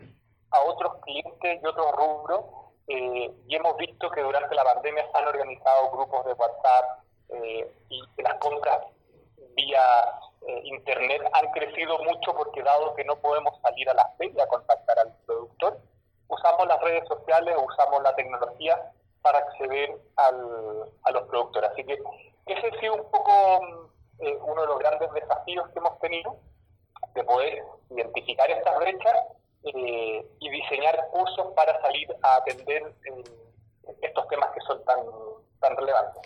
a 0.50 0.61
otros 0.62 0.95
clientes 1.02 1.61
y 1.62 1.67
otros 1.67 1.93
rubros. 1.93 2.40
Eh, 2.87 3.33
y 3.47 3.55
hemos 3.55 3.76
visto 3.76 4.11
que 4.11 4.21
durante 4.21 4.55
la 4.55 4.64
pandemia 4.64 5.07
se 5.11 5.19
han 5.19 5.29
organizado 5.29 5.90
grupos 5.90 6.26
de 6.26 6.33
WhatsApp 6.33 7.05
eh, 7.29 7.73
y 7.88 8.02
que 8.17 8.23
las 8.23 8.35
compras 8.35 8.81
vía 9.55 9.81
eh, 10.47 10.61
Internet 10.64 11.23
han 11.33 11.52
crecido 11.52 11.99
mucho 11.99 12.35
porque 12.35 12.62
dado 12.62 12.95
que 12.95 13.05
no 13.05 13.17
podemos 13.17 13.55
salir 13.62 13.88
a 13.90 13.95
la 13.95 14.09
feria 14.19 14.43
a 14.43 14.49
contactar 14.49 14.99
al 14.99 15.14
productor, 15.25 15.79
usamos 16.29 16.67
las 16.67 16.81
redes 16.81 17.07
sociales, 17.07 17.57
usamos 17.64 18.02
la 18.02 18.14
tecnología 18.17 18.93
para 19.23 19.38
acceder 19.38 19.97
al, 20.17 20.90
a 21.05 21.11
los 21.12 21.23
productores. 21.29 21.71
Así 21.71 21.85
que 21.85 21.99
ese 22.52 22.66
ha 22.66 22.80
sido 22.80 22.95
un 22.95 23.11
poco 23.11 23.62
mm, 23.62 24.25
eh, 24.25 24.38
uno 24.42 24.61
de 24.61 24.66
los 24.66 24.78
grandes 24.78 25.12
desafíos 25.12 25.69
que 25.71 25.78
hemos 25.78 25.99
tenido, 26.00 26.37
de 27.14 27.25
poder 27.25 27.62
identificar 27.90 28.50
estas 28.50 28.78
brechas 28.78 29.14
eh, 29.64 30.26
y 30.38 30.50
diseñar 30.50 31.09
cursos 31.11 31.52
para 31.54 31.80
salir 31.80 32.09
a 32.23 32.37
atender 32.37 32.83
eh, 33.04 33.25
estos 34.02 34.28
temas 34.28 34.50
que 34.52 34.61
son 34.61 34.85
tan, 34.85 34.99
tan 35.61 35.76
relevantes. 35.76 36.23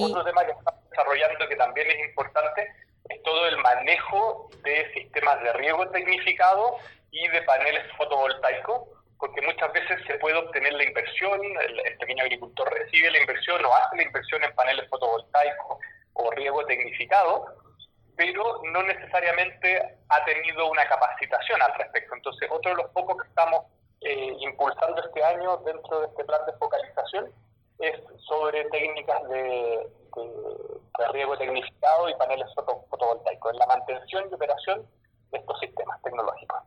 Otro 0.00 0.22
tema 0.24 0.44
que 0.44 0.52
estamos 0.52 0.90
desarrollando 0.90 1.48
que 1.48 1.56
también 1.56 1.90
es 1.90 2.08
importante 2.08 2.68
es 3.08 3.22
todo 3.22 3.46
el 3.46 3.56
manejo 3.58 4.48
de 4.62 4.92
sistemas 4.92 5.40
de 5.42 5.52
riego 5.54 5.88
tecnificado 5.90 6.76
y 7.10 7.26
de 7.28 7.42
paneles 7.42 7.84
fotovoltaicos 7.96 8.88
porque 9.18 9.42
muchas 9.42 9.72
veces 9.72 9.98
se 10.06 10.14
puede 10.18 10.36
obtener 10.36 10.72
la 10.74 10.84
inversión, 10.84 11.40
el, 11.42 11.98
pequeño 11.98 12.22
agricultor 12.22 12.72
recibe 12.72 13.10
la 13.10 13.18
inversión 13.18 13.64
o 13.64 13.74
hace 13.74 13.96
la 13.96 14.02
inversión 14.04 14.44
en 14.44 14.54
paneles 14.54 14.88
fotovoltaicos 14.88 15.27
riego 17.08 17.44
tecnificado, 17.44 17.46
pero 18.16 18.60
no 18.72 18.82
necesariamente 18.82 19.98
ha 20.08 20.24
tenido 20.24 20.70
una 20.70 20.86
capacitación 20.88 21.62
al 21.62 21.74
respecto. 21.74 22.14
Entonces, 22.14 22.48
otro 22.50 22.72
de 22.72 22.82
los 22.82 22.90
pocos 22.90 23.16
que 23.22 23.28
estamos 23.28 23.64
eh, 24.00 24.36
impulsando 24.40 25.02
este 25.02 25.22
año 25.22 25.58
dentro 25.58 26.00
de 26.00 26.06
este 26.06 26.24
plan 26.24 26.40
de 26.46 26.52
focalización 26.54 27.32
es 27.78 27.94
sobre 28.26 28.64
técnicas 28.70 29.28
de, 29.28 29.88
riego 31.12 31.38
tecnificado 31.38 32.08
y 32.08 32.14
paneles 32.16 32.48
fotovoltaicos, 32.90 33.52
en 33.52 33.58
la 33.58 33.66
mantención 33.66 34.24
y 34.28 34.34
operación 34.34 34.84
de 35.30 35.38
estos 35.38 35.60
sistemas 35.60 36.02
tecnológicos. 36.02 36.58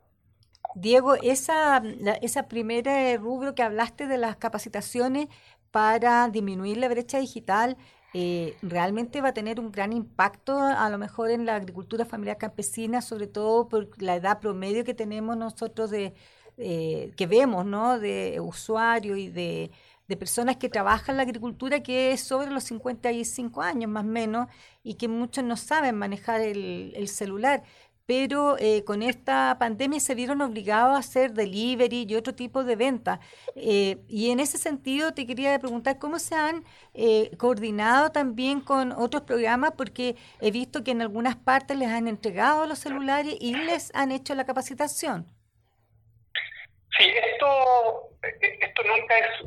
Diego, 0.74 1.16
esa, 1.16 1.82
esa 2.22 2.48
primera 2.48 3.18
rubro 3.18 3.54
que 3.56 3.62
hablaste 3.62 4.08
de 4.08 4.18
las 4.18 4.38
capacitaciones 4.38 5.28
para 5.72 6.28
disminuir 6.30 6.78
la 6.78 6.90
brecha 6.90 7.20
digital, 7.20 7.78
eh, 8.14 8.58
realmente 8.62 9.22
va 9.22 9.30
a 9.30 9.34
tener 9.34 9.60
un 9.60 9.72
gran 9.72 9.94
impacto 9.94 10.60
a 10.60 10.90
lo 10.90 10.98
mejor 10.98 11.32
en 11.32 11.46
la 11.46 11.56
agricultura 11.56 12.06
familiar 12.06 12.38
campesina, 12.38 13.02
sobre 13.02 13.28
todo 13.28 13.70
por 13.70 13.90
la 14.02 14.16
edad 14.16 14.40
promedio 14.40 14.84
que 14.84 14.94
tenemos 14.94 15.38
nosotros 15.38 15.90
de 15.90 16.14
eh, 16.58 17.12
que 17.16 17.26
vemos, 17.28 17.66
¿no? 17.66 18.00
De 18.00 18.40
usuarios 18.42 19.18
y 19.18 19.30
de, 19.30 19.72
personas 20.20 20.58
que 20.58 20.68
trabajan 20.68 21.16
la 21.16 21.24
agricultura 21.24 21.82
que 21.82 22.12
es 22.12 22.20
sobre 22.20 22.52
los 22.52 22.66
55 22.66 23.62
años 23.62 23.90
más 23.90 24.04
o 24.04 24.08
menos 24.08 24.48
y 24.84 24.96
que 24.96 25.08
muchos 25.08 25.46
no 25.46 25.56
saben 25.56 25.96
manejar 25.96 26.42
el, 26.42 26.92
el 26.98 27.08
celular 27.08 27.64
pero 28.12 28.58
eh, 28.60 28.84
con 28.84 29.04
esta 29.04 29.56
pandemia 29.58 30.02
se 30.02 30.16
vieron 30.16 30.42
obligados 30.42 30.98
a 30.98 31.00
hacer 31.00 31.32
delivery 31.32 32.06
y 32.10 32.16
otro 32.16 32.36
tipo 32.36 32.66
de 32.66 32.76
venta. 32.76 33.22
Eh, 33.56 34.00
y 34.10 34.32
en 34.32 34.42
ese 34.42 34.58
sentido 34.58 35.14
te 35.14 35.26
quería 35.26 35.58
preguntar 35.60 35.98
cómo 35.98 36.20
se 36.20 36.36
han 36.36 36.66
eh, 36.94 37.32
coordinado 37.38 38.12
también 38.12 38.60
con 38.60 38.92
otros 38.92 39.22
programas, 39.22 39.72
porque 39.78 40.18
he 40.42 40.52
visto 40.52 40.84
que 40.84 40.92
en 40.92 41.02
algunas 41.02 41.38
partes 41.38 41.78
les 41.78 41.88
han 41.88 42.10
entregado 42.10 42.66
los 42.66 42.80
celulares 42.80 43.34
y 43.40 43.56
les 43.56 43.96
han 43.96 44.12
hecho 44.12 44.36
la 44.36 44.46
capacitación. 44.46 45.26
Sí, 46.98 47.06
esto 47.06 48.10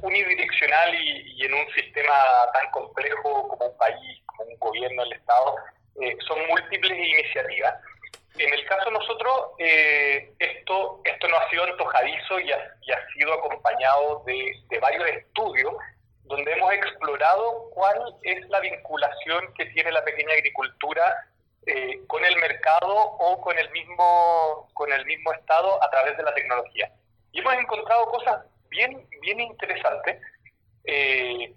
unidireccional 0.01 0.95
y, 0.95 1.45
en 1.45 1.53
un 1.53 1.67
sistema 1.75 2.15
tan 2.55 2.71
complejo 2.71 3.47
como 3.47 3.67
un 3.67 3.77
país, 3.77 4.23
como 4.25 4.49
un 4.49 4.59
gobierno, 4.59 5.03
el 5.03 5.13
Estado, 5.13 5.55
eh, 6.01 6.17
son 6.27 6.39
múltiples 6.49 6.99
iniciativas. 6.99 7.75
En 8.37 8.53
el 8.53 8.67
caso 8.67 8.87
de 8.87 8.99
nosotros, 8.99 9.51
eh, 9.59 10.33
esto, 10.39 11.01
esto 11.05 11.29
no 11.29 11.37
ha 11.37 11.49
sido 11.51 11.65
antojadizo 11.65 12.41
y 12.41 12.51
ha, 12.51 12.77
sido 13.15 13.33
acompañado 13.33 14.25
de, 14.27 14.53
de, 14.69 14.79
varios 14.81 15.07
estudios 15.09 15.73
donde 16.25 16.53
hemos 16.53 16.73
explorado 16.73 17.71
cuál 17.75 18.17
es 18.23 18.49
la 18.49 18.59
vinculación 18.59 19.55
que 19.55 19.67
tiene 19.67 19.93
la 19.93 20.05
pequeña 20.05 20.33
agricultura 20.33 21.15
eh, 21.67 22.01
con 22.09 22.25
el 22.25 22.37
mercado 22.37 22.95
o 22.95 23.41
con 23.41 23.59
el 23.59 23.71
mismo 23.71 24.69
con 24.75 24.93
el 24.93 25.07
mismo 25.07 25.33
estado 25.33 25.83
a 25.83 25.91
través 25.91 26.17
de 26.17 26.23
la 26.23 26.35
tecnología. 26.35 26.91
Y 27.33 27.41
hemos 27.41 27.55
encontrado 27.55 28.07
cosas 28.07 28.45
bien 28.69 29.07
bien 29.23 29.41
interesantes. 29.41 30.21
Eh, 30.85 31.55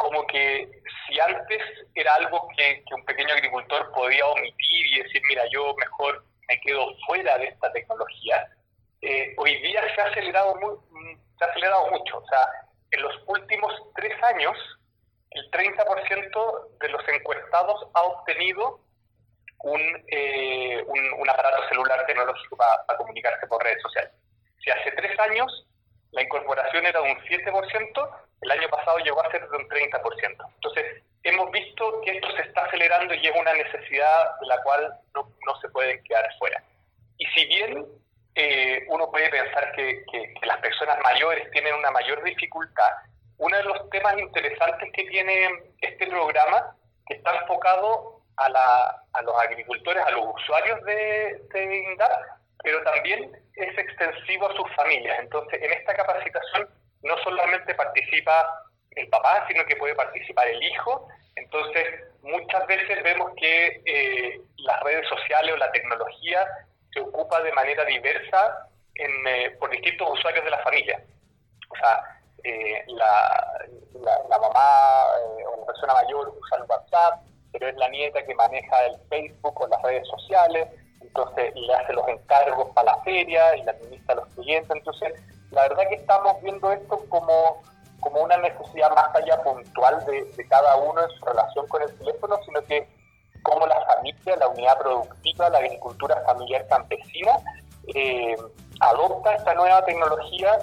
como 0.00 0.26
que 0.26 0.82
si 1.06 1.20
antes 1.20 1.62
era 1.94 2.14
algo 2.14 2.48
que, 2.56 2.82
un 2.94 3.04
pequeño 3.04 3.34
agricultor 3.34 3.92
podía 3.92 4.26
omitir 4.26 4.86
y 4.86 5.02
decir 5.02 5.22
mira 5.28 5.44
yo 5.52 5.74
mejor 5.76 6.24
me 6.48 6.58
quedo 6.60 6.86
fuera 7.06 7.36
de 7.38 7.48
esta 7.48 7.70
tecnología 7.72 8.48
eh, 9.02 9.34
hoy 9.36 9.60
día 9.62 9.82
se 9.94 10.00
ha 10.00 10.06
acelerado 10.06 10.56
muy, 10.56 10.74
se 11.38 11.44
ha 11.44 11.48
acelerado 11.48 11.90
mucho 11.90 12.18
o 12.18 12.26
sea 12.28 12.40
en 12.92 13.02
los 13.02 13.14
últimos 13.26 13.72
tres 13.94 14.12
años 14.22 14.56
el 15.32 15.50
30% 15.50 16.78
de 16.80 16.88
los 16.88 17.08
encuestados 17.08 17.86
ha 17.94 18.02
obtenido 18.02 18.80
eh, 20.08 20.82
un, 20.86 21.20
un, 21.20 21.30
aparato 21.30 21.68
celular 21.68 22.04
tecnológico 22.06 22.56
para, 22.56 22.96
comunicarse 22.96 23.46
por 23.46 23.62
redes 23.62 23.82
sociales. 23.82 24.10
Si 24.64 24.70
hace 24.70 24.90
tres 24.92 25.18
años 25.20 25.66
la 26.12 26.22
incorporación 26.22 26.86
era 26.86 27.00
de 27.00 27.12
un 27.12 27.18
7%, 27.18 28.10
el 28.42 28.50
año 28.50 28.68
pasado 28.68 28.98
llegó 28.98 29.22
a 29.22 29.30
ser 29.30 29.48
de 29.48 29.56
un 29.56 29.68
30%. 29.68 30.52
Entonces, 30.54 31.02
hemos 31.22 31.50
visto 31.50 32.00
que 32.02 32.12
esto 32.12 32.30
se 32.36 32.42
está 32.42 32.64
acelerando 32.64 33.14
y 33.14 33.26
es 33.26 33.36
una 33.36 33.52
necesidad 33.52 34.38
de 34.40 34.46
la 34.46 34.62
cual 34.62 34.94
no, 35.14 35.30
no 35.46 35.60
se 35.60 35.68
pueden 35.68 36.02
quedar 36.04 36.26
fuera. 36.38 36.62
Y 37.18 37.26
si 37.26 37.46
bien 37.46 37.86
eh, 38.34 38.84
uno 38.88 39.10
puede 39.10 39.28
pensar 39.28 39.72
que, 39.72 40.04
las 40.42 40.58
personas 40.58 40.98
mayores 41.02 41.50
tienen 41.50 41.74
una 41.74 41.90
mayor 41.90 42.22
dificultad, 42.24 42.90
uno 43.38 43.56
de 43.56 43.64
los 43.64 43.90
temas 43.90 44.18
interesantes 44.18 44.90
que 44.92 45.04
tiene 45.04 45.48
este 45.80 46.06
programa, 46.06 46.74
que 47.06 47.14
está 47.14 47.36
enfocado 47.36 48.22
a, 48.36 48.48
los 49.22 49.34
agricultores, 49.42 50.02
a 50.04 50.10
los 50.10 50.34
usuarios 50.34 50.82
de 50.84 51.84
INDAP, 51.90 52.39
pero 52.62 52.82
también 52.82 53.30
es 53.54 53.78
extensivo 53.78 54.50
a 54.50 54.56
sus 54.56 54.74
familias. 54.74 55.18
Entonces, 55.20 55.62
en 55.62 55.72
esta 55.72 55.94
capacitación 55.94 56.68
no 57.02 57.16
solamente 57.22 57.74
participa 57.74 58.64
el 58.92 59.08
papá, 59.08 59.46
sino 59.48 59.64
que 59.64 59.76
puede 59.76 59.94
participar 59.94 60.48
el 60.48 60.62
hijo. 60.62 61.08
Entonces, 61.36 61.86
muchas 62.22 62.66
veces 62.66 63.02
vemos 63.02 63.32
que 63.36 63.82
eh, 63.84 64.40
las 64.58 64.80
redes 64.82 65.08
sociales 65.08 65.54
o 65.54 65.56
la 65.56 65.72
tecnología 65.72 66.46
se 66.92 67.00
ocupa 67.00 67.40
de 67.42 67.52
manera 67.52 67.84
diversa 67.84 68.68
en, 68.94 69.26
eh, 69.26 69.50
por 69.58 69.70
distintos 69.70 70.10
usuarios 70.10 70.44
de 70.44 70.50
la 70.50 70.58
familia. 70.58 71.02
O 71.70 71.76
sea, 71.76 72.02
eh, 72.44 72.84
la, 72.88 73.66
la, 74.28 74.38
mamá 74.38 75.06
o 75.46 75.60
la 75.60 75.66
persona 75.66 75.94
mayor 75.94 76.28
usa 76.28 76.58
el 76.58 76.64
WhatsApp, 76.68 77.20
pero 77.52 77.68
es 77.68 77.76
la 77.76 77.88
nieta 77.88 78.24
que 78.24 78.34
maneja 78.34 78.86
el 78.86 78.96
Facebook 79.08 79.60
o 79.60 79.68
las 79.68 79.82
redes 79.82 80.06
sociales, 80.08 80.68
entonces 81.00 81.54
le 81.54 81.74
hace 81.74 81.92
los 81.92 82.06
encargos 82.08 82.70
para 82.74 82.92
la 82.94 83.02
feria 83.02 83.56
y 83.56 83.62
la 83.62 83.72
administra 83.72 84.14
a 84.14 84.16
los 84.16 84.28
clientes. 84.34 84.70
Entonces, 84.74 85.12
la 85.50 85.62
verdad 85.62 85.88
que 85.88 85.96
estamos 85.96 86.40
viendo 86.42 86.70
esto 86.72 87.00
como, 87.08 87.62
como 88.00 88.20
una 88.22 88.36
necesidad 88.36 88.94
más 88.94 89.14
allá 89.14 89.42
puntual 89.42 90.04
de, 90.06 90.46
cada 90.48 90.76
uno 90.76 91.02
en 91.02 91.10
su 91.10 91.24
relación 91.24 91.66
con 91.68 91.82
el 91.82 91.98
teléfono, 91.98 92.38
sino 92.44 92.62
que 92.62 92.88
como 93.42 93.66
la 93.66 93.80
familia, 93.86 94.36
la 94.36 94.48
unidad 94.48 94.78
productiva, 94.78 95.48
la 95.48 95.58
agricultura 95.58 96.22
familiar 96.26 96.66
campesina, 96.68 97.32
eh, 97.94 98.36
adopta 98.80 99.34
esta 99.34 99.54
nueva 99.54 99.84
tecnología 99.84 100.58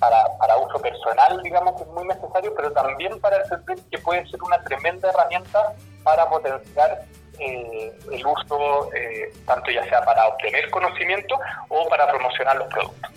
para, 0.00 0.36
para 0.38 0.56
uso 0.56 0.78
personal, 0.80 1.40
digamos 1.42 1.76
que 1.76 1.82
es 1.82 1.88
muy 1.88 2.04
necesario, 2.04 2.52
pero 2.56 2.72
también 2.72 3.20
para 3.20 3.36
entender 3.42 3.78
que 3.90 3.98
puede 3.98 4.26
ser 4.28 4.42
una 4.42 4.60
tremenda 4.64 5.10
herramienta 5.10 5.74
para 6.02 6.28
potenciar 6.28 7.04
eh, 7.40 7.92
el 8.12 8.26
uso, 8.26 8.92
eh, 8.94 9.32
tanto 9.46 9.70
ya 9.70 9.82
sea 9.88 10.04
para 10.04 10.26
obtener 10.28 10.68
conocimiento 10.70 11.38
o 11.68 11.88
para 11.88 12.06
promocionar 12.10 12.56
los 12.56 12.68
productos. 12.68 13.10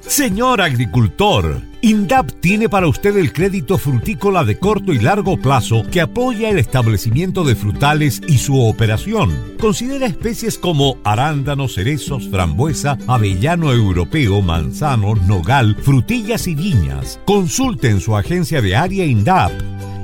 Señor 0.00 0.60
agricultor, 0.60 1.60
INDAP 1.84 2.40
tiene 2.40 2.70
para 2.70 2.88
usted 2.88 3.14
el 3.18 3.30
crédito 3.30 3.76
frutícola 3.76 4.42
de 4.42 4.58
corto 4.58 4.94
y 4.94 4.98
largo 4.98 5.36
plazo 5.36 5.82
que 5.90 6.00
apoya 6.00 6.48
el 6.48 6.58
establecimiento 6.58 7.44
de 7.44 7.54
frutales 7.54 8.22
y 8.26 8.38
su 8.38 8.58
operación. 8.58 9.30
Considera 9.60 10.06
especies 10.06 10.56
como 10.56 10.96
arándanos, 11.04 11.74
cerezos, 11.74 12.30
frambuesa, 12.30 12.96
avellano 13.06 13.70
europeo, 13.70 14.40
manzano, 14.40 15.14
nogal, 15.14 15.76
frutillas 15.82 16.46
y 16.46 16.54
viñas. 16.54 17.20
Consulte 17.26 17.90
en 17.90 18.00
su 18.00 18.16
agencia 18.16 18.62
de 18.62 18.76
área 18.76 19.04
INDAP. 19.04 19.52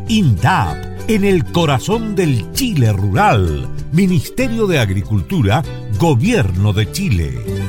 INDAP, 0.06 0.76
en 1.08 1.24
el 1.24 1.44
corazón 1.46 2.14
del 2.14 2.52
Chile 2.52 2.92
rural. 2.92 3.66
Ministerio 3.90 4.66
de 4.66 4.80
Agricultura, 4.80 5.62
Gobierno 5.98 6.74
de 6.74 6.92
Chile. 6.92 7.59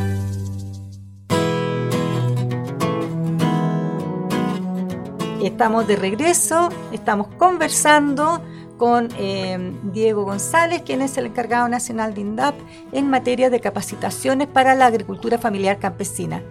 Estamos 5.44 5.88
de 5.88 5.96
regreso, 5.96 6.70
estamos 6.92 7.28
conversando 7.40 8.42
con 8.78 9.10
eh, 9.18 9.74
Diego 9.92 10.24
González, 10.24 10.84
quien 10.86 11.02
es 11.02 11.18
el 11.18 11.26
encargado 11.26 11.68
nacional 11.68 12.14
de 12.14 12.22
INDAP 12.22 12.54
en 12.92 13.10
materia 13.10 13.50
de 13.50 13.60
capacitaciones 13.60 14.48
para 14.48 14.76
la 14.76 14.86
agricultura 14.86 15.40
familiar 15.40 15.80
campesina. 15.80 16.44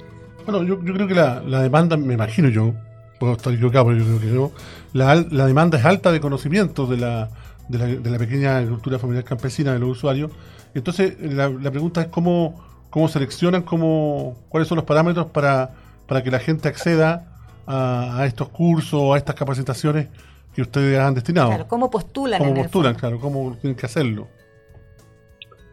Bueno, 0.45 0.65
yo, 0.65 0.81
creo 0.81 1.07
que 1.07 1.15
la, 1.15 1.41
demanda, 1.41 1.97
me 1.97 2.15
imagino 2.15 2.49
yo, 2.49 2.75
puedo 3.21 3.35
estar 3.35 3.53
equivocado, 3.53 3.87
pero 3.87 3.99
yo 3.99 4.05
creo 4.05 4.21
que 4.21 4.27
no, 4.27 4.51
la, 4.93 5.47
demanda 5.47 5.79
es 5.79 5.85
alta 5.85 6.11
de 6.11 6.21
conocimiento 6.21 6.87
de 6.87 6.97
la, 6.97 7.29
de 7.69 7.79
la, 7.79 8.11
la 8.11 8.19
pequeña 8.19 8.57
agricultura 8.57 8.99
familiar 8.99 9.23
campesina 9.23 9.73
de 9.73 9.79
los 9.79 9.91
usuarios. 9.91 10.33
Entonces, 10.75 11.15
la, 11.21 11.71
pregunta 11.71 12.01
es 12.01 12.09
cómo, 12.09 12.61
cómo 12.91 13.07
seleccionan, 13.09 13.63
cómo, 13.63 14.37
cuáles 14.49 14.69
son 14.69 14.77
los 14.77 14.85
parámetros 14.85 15.27
para, 15.27 15.75
para 16.09 16.25
que 16.25 16.33
la 16.33 16.41
gente 16.41 16.67
acceda 16.67 17.30
a, 17.67 18.25
estos 18.27 18.49
cursos, 18.49 19.15
a 19.15 19.19
estas 19.19 19.35
capacitaciones 19.35 20.09
que 20.55 20.63
ustedes 20.63 20.99
han 20.99 21.15
destinado. 21.15 21.49
Claro, 21.49 21.69
¿cómo 21.69 21.91
postulan? 21.91 22.39
¿Cómo 22.39 22.55
postulan, 22.55 22.95
claro? 22.95 23.21
¿Cómo 23.21 23.57
tienen 23.61 23.77
que 23.77 23.87
hacerlo? 23.87 24.29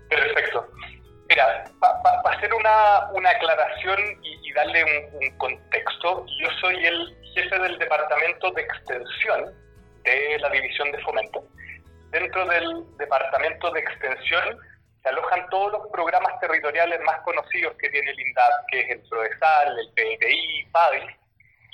Perfecto. 0.10 0.68
Mira, 1.30 1.66
para 1.80 2.38
hacer 2.38 2.54
una, 2.54 3.12
una 3.14 3.30
aclaración 3.30 4.00
y, 4.24 4.38
darle 4.54 4.84
un, 4.84 5.38
contexto, 5.38 6.26
yo 6.42 6.48
soy 6.60 6.84
el 6.84 7.16
jefe 7.36 7.60
del 7.60 7.78
departamento 7.78 8.50
de 8.52 8.64
extensión 8.64 9.54
de 10.04 10.40
la 10.40 10.50
división 10.50 10.92
de 10.92 11.00
fomento. 11.04 11.44
Dentro 12.10 12.44
del 12.48 12.84
departamento 12.98 13.70
de 13.72 13.82
extensión 13.82 14.58
se 15.04 15.10
alojan 15.10 15.48
todos 15.50 15.74
los 15.74 15.88
programas 15.92 16.40
territoriales 16.40 17.00
más 17.06 17.22
conocidos 17.22 17.76
que 17.78 17.90
tiene 17.90 18.10
el 18.10 18.20
INDAP, 18.20 18.52
que 18.72 18.80
es 18.80 18.90
el 18.90 19.02
PRODESAL, 19.08 19.80
el 19.80 19.90
PDI, 19.94 20.66
PADI, 20.72 21.16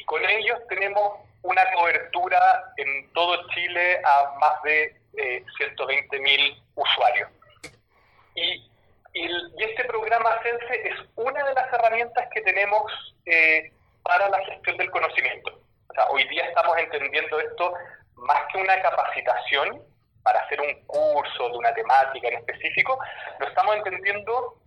y 0.03 0.05
con 0.05 0.23
ellos 0.29 0.59
tenemos 0.67 1.19
una 1.43 1.63
cobertura 1.73 2.73
en 2.77 3.11
todo 3.13 3.47
Chile 3.49 4.01
a 4.03 4.35
más 4.39 4.61
de 4.63 4.95
eh, 5.17 5.43
120.000 5.59 6.61
usuarios. 6.75 7.29
Y, 8.35 8.69
este 9.15 9.83
programa 9.85 10.39
CENSE 10.41 10.87
es 10.87 10.95
una 11.15 11.45
de 11.45 11.53
las 11.53 11.71
herramientas 11.71 12.27
que 12.33 12.41
tenemos 12.41 12.91
eh, 13.27 13.71
para 14.01 14.27
la 14.27 14.43
gestión 14.45 14.75
del 14.77 14.89
conocimiento. 14.89 15.51
O 15.89 15.93
sea, 15.93 16.07
hoy 16.09 16.27
día 16.29 16.45
estamos 16.47 16.75
entendiendo 16.79 17.39
esto 17.39 17.73
más 18.15 18.39
que 18.51 18.57
una 18.57 18.81
capacitación 18.81 19.83
para 20.23 20.39
hacer 20.39 20.59
un 20.61 20.73
curso 20.87 21.49
de 21.49 21.57
una 21.57 21.71
temática 21.75 22.27
en 22.27 22.39
específico, 22.39 22.97
lo 23.37 23.47
estamos 23.47 23.75
entendiendo 23.75 24.57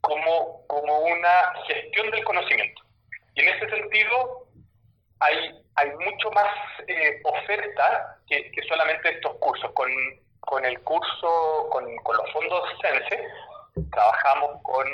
como, 0.00 0.66
como 0.66 0.98
una 0.98 1.52
gestión 1.68 2.10
del 2.10 2.24
conocimiento. 2.24 2.82
Y 3.34 3.42
en 3.42 3.48
ese 3.50 3.70
sentido, 3.70 4.41
hay, 5.22 5.62
hay 5.76 5.90
mucho 5.90 6.30
más 6.32 6.48
eh, 6.86 7.20
oferta 7.24 8.18
que, 8.28 8.50
solamente 8.68 9.10
estos 9.10 9.36
cursos. 9.36 9.70
Con, 9.72 9.88
con 10.40 10.64
el 10.64 10.80
curso, 10.80 11.68
con, 11.70 11.84
los 11.84 12.32
fondos 12.32 12.68
CENSE, 12.80 13.28
trabajamos 13.90 14.60
con 14.62 14.86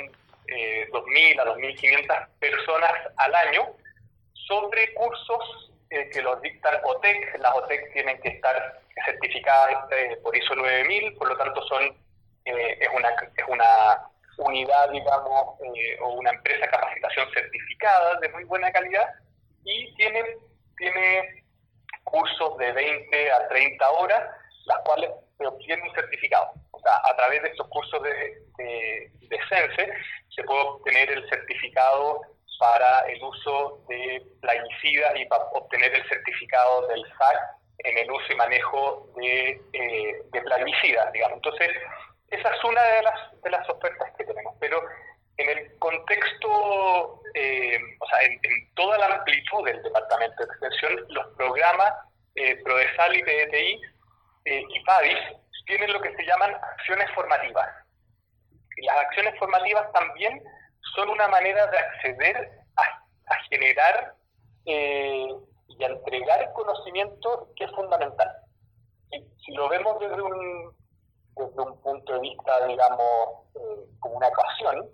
eh, 0.47 0.87
2.000 0.91 1.41
a 1.41 1.45
2.500 1.45 2.27
personas 2.39 2.93
al 3.17 3.35
año 3.35 3.67
sobre 4.47 4.93
cursos 4.93 5.71
eh, 5.89 6.09
que 6.11 6.21
los 6.21 6.41
dictan 6.41 6.75
OTEC. 6.83 7.39
Las 7.39 7.55
OTEC 7.55 7.93
tienen 7.93 8.21
que 8.21 8.29
estar 8.29 8.79
certificadas 9.05 9.91
eh, 9.91 10.17
por 10.21 10.35
ISO 10.35 10.55
9000, 10.55 11.15
por 11.15 11.29
lo 11.29 11.37
tanto 11.37 11.61
son 11.63 11.83
eh, 12.45 12.77
es, 12.79 12.89
una, 12.95 13.09
es 13.09 13.45
una 13.47 14.07
unidad, 14.37 14.89
digamos, 14.91 15.59
o 16.01 16.09
una 16.13 16.31
empresa 16.31 16.65
de 16.65 16.71
capacitación 16.71 17.27
certificada 17.33 18.19
de 18.19 18.29
muy 18.29 18.43
buena 18.45 18.71
calidad 18.71 19.13
y 19.63 19.95
tiene, 19.95 20.23
tiene 20.77 21.43
cursos 22.03 22.57
de 22.57 22.71
20 22.71 23.31
a 23.31 23.47
30 23.47 23.89
horas, 23.91 24.21
las 24.65 24.79
cuales 24.79 25.09
se 25.37 25.47
obtiene 25.47 25.83
un 25.83 25.95
certificado. 25.95 26.51
O 26.71 26.79
sea, 26.79 26.93
a 27.03 27.15
través 27.15 27.41
de 27.43 27.49
estos 27.49 27.67
cursos 27.67 28.01
de, 28.03 28.41
de, 28.57 29.11
de 29.19 29.39
Sense 29.49 29.93
se 30.35 30.43
puede 30.43 30.61
obtener 30.61 31.11
el 31.11 31.29
certificado 31.29 32.21
para 32.59 32.99
el 33.07 33.23
uso 33.23 33.83
de 33.87 34.21
plaguicidas 34.41 35.13
y 35.15 35.25
para 35.25 35.45
obtener 35.53 35.93
el 35.93 36.07
certificado 36.09 36.87
del 36.87 37.03
SAC 37.17 37.37
en 37.79 37.97
el 37.97 38.11
uso 38.11 38.33
y 38.33 38.35
manejo 38.35 39.09
de, 39.15 39.61
eh, 39.73 40.21
de 40.31 40.41
plaguicidas, 40.41 41.11
digamos. 41.13 41.37
Entonces, 41.37 41.69
esa 42.29 42.53
es 42.53 42.63
una 42.63 42.83
de 42.83 43.03
las, 43.03 43.41
de 43.41 43.49
las 43.49 43.69
ofertas 43.69 44.11
que 44.17 44.25
tenemos, 44.25 44.53
pero 44.59 44.81
en 45.39 45.49
el 45.49 45.79
contexto, 45.79 47.21
eh, 47.33 47.79
o 47.99 48.05
sea, 48.07 48.21
en, 48.23 48.73
toda 48.75 48.97
la 48.97 49.05
amplitud 49.15 49.65
del 49.65 49.81
Departamento 49.81 50.35
de 50.37 50.51
Extensión, 50.51 51.05
los 51.09 51.27
programas 51.37 51.93
eh, 52.35 52.61
PRODESAL 52.61 53.15
y 53.15 53.23
PDTI 53.23 53.81
eh, 54.45 54.63
y 54.67 54.83
PADIS 54.83 55.17
tienen 55.65 55.93
lo 55.93 56.01
que 56.01 56.13
se 56.13 56.25
llaman 56.25 56.53
acciones 56.53 57.09
formativas. 57.15 57.67
Y 58.75 58.85
las 58.85 58.97
acciones 58.97 59.39
formativas 59.39 59.89
también 59.93 60.43
son 60.95 61.09
una 61.09 61.27
manera 61.29 61.67
de 61.67 61.77
acceder 61.77 62.51
a, 62.75 63.35
generar 63.49 64.15
eh, 64.65 65.27
y 65.67 65.83
a 65.83 65.87
entregar 65.87 66.51
conocimiento 66.53 67.49
que 67.55 67.63
es 67.63 67.71
fundamental. 67.71 68.29
Si, 69.45 69.53
lo 69.53 69.69
vemos 69.69 69.99
desde 69.99 70.21
un, 70.21 70.75
desde 71.35 71.61
un 71.61 71.81
punto 71.81 72.13
de 72.13 72.19
vista, 72.19 72.65
digamos, 72.67 73.45
como 73.99 74.17
una 74.17 74.27
ecuación, 74.27 74.89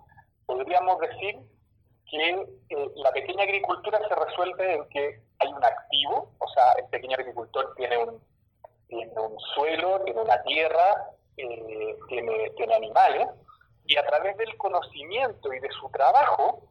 podríamos 0.45 0.99
decir 0.99 1.39
que 2.09 2.31
eh, 2.69 2.91
la 2.95 3.11
pequeña 3.11 3.43
agricultura 3.43 3.99
se 4.07 4.15
resuelve 4.15 4.75
en 4.75 4.89
que 4.89 5.21
hay 5.39 5.49
un 5.49 5.63
activo, 5.63 6.31
o 6.39 6.47
sea, 6.49 6.73
el 6.77 6.85
pequeño 6.89 7.15
agricultor 7.15 7.73
tiene 7.75 7.97
un, 7.97 8.21
tiene 8.87 9.11
un 9.19 9.39
suelo, 9.55 10.01
tiene 10.03 10.21
una 10.21 10.41
tierra, 10.43 11.11
tiene, 11.35 12.49
tiene 12.55 12.75
animales, 12.75 13.27
y 13.85 13.97
a 13.97 14.05
través 14.05 14.37
del 14.37 14.55
conocimiento 14.57 15.53
y 15.53 15.59
de 15.59 15.69
su 15.69 15.89
trabajo 15.89 16.63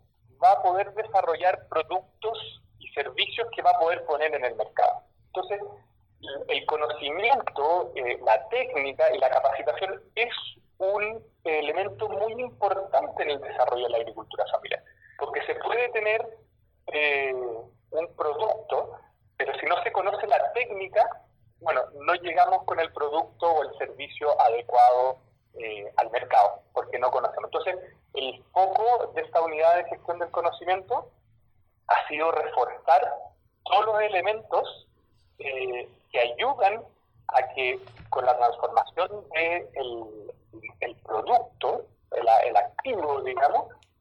va 0.42 0.52
a 0.52 0.62
poder 0.62 0.92
desarrollar 0.94 1.68
productos 1.68 2.62
y 2.78 2.88
servicios 2.88 3.48
que 3.54 3.62
va 3.62 3.70
a 3.70 3.78
poder 3.78 4.04
poner 4.04 4.34
en 4.34 4.44
el 4.44 4.54
mercado. 4.56 5.02
Entonces, 5.26 5.60
el 6.48 6.66
conocimiento, 6.66 7.92
eh, 7.94 8.18
la 8.24 8.48
técnica 8.48 9.14
y 9.14 9.18
la 9.18 9.30
capacitación 9.30 10.00
es 10.14 10.32
un 10.78 11.22
elemento 11.44 12.08
muy 12.08 12.32
importante 12.40 13.22
en 13.22 13.30
el 13.30 13.40
desarrollo 13.40 13.84
de 13.84 13.90
la 13.90 13.98
agricultura 13.98 14.44
familiar, 14.52 14.82
porque 15.18 15.44
se 15.46 15.54
puede 15.56 15.88
tener 15.90 16.26
eh, 16.86 17.34
un 17.34 18.14
producto, 18.16 18.98
pero 19.36 19.52
si 19.58 19.66
no 19.66 19.82
se 19.82 19.92
conoce 19.92 20.26
la 20.26 20.52
técnica, 20.52 21.24
bueno, 21.60 21.82
no 22.00 22.14
llegamos 22.14 22.64
con 22.64 22.80
el 22.80 22.92
producto 22.92 23.46
o 23.46 23.62
el 23.62 23.76
servicio 23.78 24.40
adecuado 24.40 25.18
eh, 25.54 25.92
al 25.96 26.10
mercado, 26.10 26.62
porque 26.72 26.98
no 26.98 27.10
conocemos. 27.10 27.44
Entonces, 27.44 27.76
el 28.14 28.42
foco 28.52 29.12
de 29.14 29.22
esta 29.22 29.40
unidad 29.40 29.76
de 29.76 29.84
gestión 29.84 30.18
del 30.18 30.30
conocimiento 30.30 31.10
ha 31.88 32.08
sido 32.08 32.30
reforzar 32.32 33.14
todos 33.64 33.86
los 33.86 34.00
elementos 34.02 34.86
eh, 35.38 35.88
que 36.10 36.20
ayudan 36.20 36.82
a 37.28 37.48
que 37.54 37.80
con 38.10 38.24
la 38.24 38.36
transformación 38.36 39.08
del 39.30 39.68
de 39.72 40.34
el, 40.80 40.96
producto, 40.96 41.86
el, 42.12 42.56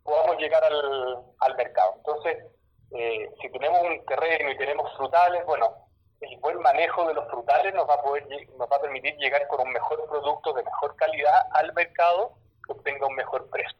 podamos 0.04 0.38
llegar 0.38 0.64
al, 0.64 1.24
al 1.40 1.56
mercado. 1.56 1.94
Entonces, 1.98 2.46
eh, 2.92 3.30
si 3.42 3.50
tenemos 3.50 3.82
un 3.82 4.06
terreno 4.06 4.52
y 4.52 4.58
tenemos 4.58 4.96
frutales, 4.98 5.46
bueno, 5.46 5.74
el 6.22 6.38
buen 6.40 6.60
manejo 6.60 7.08
de 7.08 7.14
los 7.16 7.30
frutales 7.30 7.74
nos 7.74 7.90
va 7.90 7.96
a 7.96 8.02
poder 8.02 8.26
nos 8.58 8.72
va 8.72 8.78
a 8.78 8.82
permitir 8.82 9.16
llegar 9.18 9.48
con 9.48 9.62
un 9.62 9.74
mejor 9.74 10.08
producto 10.08 10.54
de 10.54 10.64
mejor 10.64 10.96
calidad 10.96 11.48
al 11.54 11.74
mercado 11.74 12.34
que 12.66 12.74
obtenga 12.74 13.08
un 13.08 13.16
mejor 13.16 13.50
precio. 13.50 13.78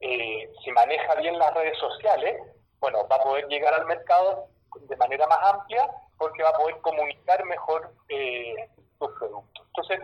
Eh, 0.00 0.50
si 0.64 0.72
maneja 0.72 1.14
bien 1.16 1.38
las 1.38 1.52
redes 1.54 1.78
sociales, 1.78 2.40
bueno, 2.80 3.06
va 3.08 3.16
a 3.16 3.22
poder 3.22 3.46
llegar 3.48 3.74
al 3.74 3.86
mercado 3.86 4.48
de 4.80 4.96
manera 4.96 5.26
más 5.26 5.38
amplia 5.42 5.88
porque 6.18 6.42
va 6.42 6.50
a 6.50 6.56
poder 6.56 6.78
comunicar 6.78 7.44
mejor 7.44 7.92
eh, 8.08 8.68
sus 8.98 9.10
productos. 9.18 9.66
Entonces, 9.66 10.00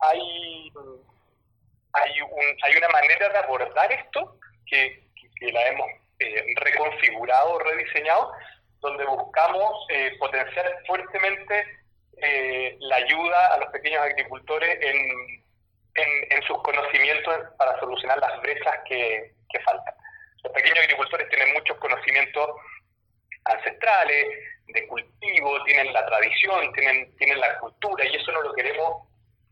hay, 0.00 0.72
hay, 1.92 2.20
un, 2.20 2.30
hay 2.62 2.76
una 2.76 2.88
manera 2.88 3.28
de 3.28 3.38
abordar 3.38 3.90
esto 3.92 4.36
que, 4.66 5.02
la 5.52 5.68
hemos 5.68 5.86
eh, 6.20 6.54
rediseñado, 7.94 8.32
donde 8.80 9.04
buscamos 9.04 9.86
eh, 9.88 10.16
potenciar 10.18 10.66
fuertemente 10.86 11.64
eh, 12.22 12.76
la 12.80 12.96
ayuda 12.96 13.54
a 13.54 13.58
los 13.58 13.68
pequeños 13.70 14.02
agricultores 14.02 14.78
en, 14.80 15.44
en, 16.30 16.42
sus 16.46 16.60
conocimientos 16.62 17.34
para 17.56 17.78
solucionar 17.80 18.18
las 18.18 18.40
brechas 18.42 18.74
que, 18.86 19.32
que, 19.48 19.60
faltan. 19.60 19.94
Los 20.42 20.52
pequeños 20.52 20.80
agricultores 20.80 21.28
tienen 21.28 21.54
muchos 21.54 21.78
conocimientos 21.78 22.50
ancestrales, 23.44 24.26
de 24.66 24.86
cultivo, 24.88 25.62
tienen 25.64 25.92
la 25.92 26.04
tradición, 26.06 26.72
tienen, 26.72 27.14
tienen 27.16 27.38
la 27.38 27.58
cultura 27.58 28.04
y 28.04 28.16
eso 28.16 28.32
no 28.32 28.42
lo 28.42 28.54
queremos 28.54 29.08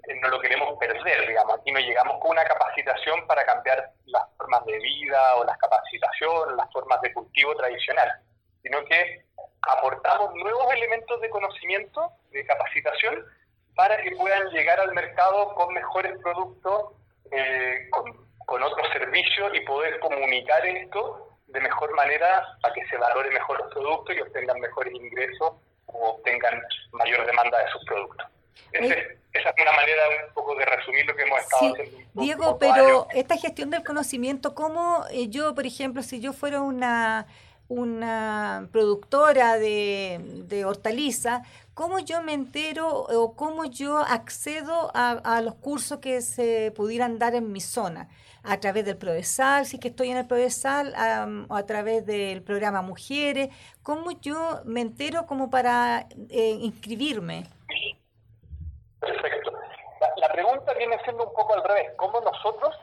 eh, 0.09 0.15
no 0.21 0.29
lo 0.29 0.41
queremos 0.41 0.77
perder, 0.79 1.29
digamos. 1.29 1.61
Aquí 1.61 1.71
no 1.71 1.79
llegamos 1.79 2.19
con 2.21 2.33
una 2.33 2.45
capacitación 2.45 3.25
para 3.27 3.45
cambiar 3.45 3.91
las 4.07 4.23
formas 4.37 4.65
de 4.67 4.79
vida 4.79 5.37
o 5.37 5.45
las 5.45 5.57
capacitaciones, 5.59 6.57
las 6.57 6.73
formas 6.73 7.01
de 7.03 7.13
cultivo 7.13 7.55
tradicional 7.55 8.11
sino 8.63 8.85
que 8.85 9.25
aportamos 9.63 10.35
nuevos 10.35 10.73
elementos 10.73 11.21
de 11.21 11.31
conocimiento, 11.31 12.13
de 12.31 12.45
capacitación, 12.47 13.25
para 13.75 14.01
que 14.03 14.13
puedan 14.13 14.49
llegar 14.51 14.81
al 14.81 14.93
mercado 14.93 15.55
con 15.55 15.73
mejores 15.73 16.19
productos, 16.23 16.93
eh, 17.31 17.89
con, 17.91 18.23
otros 18.47 18.87
servicios 18.93 19.51
y 19.55 19.61
poder 19.61 19.99
comunicar 20.01 20.67
esto 20.67 21.39
de 21.47 21.59
mejor 21.61 21.95
manera 21.95 22.59
para 22.61 22.75
que 22.75 22.87
se 22.87 22.99
valore 22.99 23.31
mejor 23.31 23.59
los 23.59 23.73
productos 23.73 24.15
y 24.15 24.21
obtengan 24.21 24.61
mejores 24.61 24.93
ingresos 24.93 25.55
o 25.87 26.09
obtengan 26.11 26.61
mayor 26.93 27.25
demanda 27.25 27.59
de 27.65 27.71
sus 27.71 27.83
productos. 27.87 28.27
esa 28.73 28.95
es 29.33 29.55
una 29.59 29.73
manera 29.73 30.03
un 30.29 30.35
poco 30.35 30.55
de 30.57 30.67
resumir 30.67 31.07
lo 31.07 31.17
que 31.17 31.23
hemos 31.23 31.41
estado 31.41 31.73
haciendo. 31.73 31.99
Diego, 32.13 32.59
pero 32.59 33.07
esta 33.15 33.39
gestión 33.39 33.71
del 33.71 33.85
conocimiento, 33.85 34.55
¿cómo 34.55 35.07
eh, 35.11 35.29
yo, 35.29 35.55
por 35.55 35.65
ejemplo, 35.65 36.03
si 36.03 36.21
yo 36.21 36.35
fuera 36.35 36.61
una 36.61 37.27
una 37.73 38.69
productora 38.71 39.59
de, 39.59 40.21
de 40.45 40.65
hortaliza, 40.65 41.43
¿cómo 41.75 41.99
yo 41.99 42.23
me 42.23 42.35
entero 42.35 42.87
o 42.89 43.35
cómo 43.35 43.65
yo 43.65 43.99
accedo 43.99 44.91
a, 44.95 45.41
los 45.43 45.55
cursos 45.55 45.99
que 45.99 46.21
se 46.21 46.73
pudieran 46.77 47.19
dar 47.19 47.35
en 47.35 47.51
mi 47.51 47.61
zona? 47.61 48.09
A 48.45 48.59
través 48.59 48.85
del 48.85 48.97
Prodesal, 48.97 49.67
si 49.67 49.79
que 49.79 49.89
estoy 49.89 50.11
en 50.11 50.17
el 50.17 50.27
Prodesal, 50.27 50.95
o 51.49 51.55
a 51.55 51.65
través 51.65 52.05
del 52.05 52.43
programa 52.43 52.83
Mujeres. 52.83 53.51
¿Cómo 53.83 54.11
yo 54.21 54.61
me 54.65 54.81
entero 54.81 55.27
como 55.27 55.49
para 55.49 56.09
eh, 56.29 56.59
inscribirme? 56.61 57.45
Perfecto. 58.99 59.53
La, 60.17 60.29
pregunta 60.33 60.75
viene 60.75 60.99
siendo 61.05 61.25
un 61.25 61.33
poco 61.33 61.55
al 61.55 61.63
revés. 61.63 61.93
¿Cómo 61.97 62.21
nosotros 62.21 62.75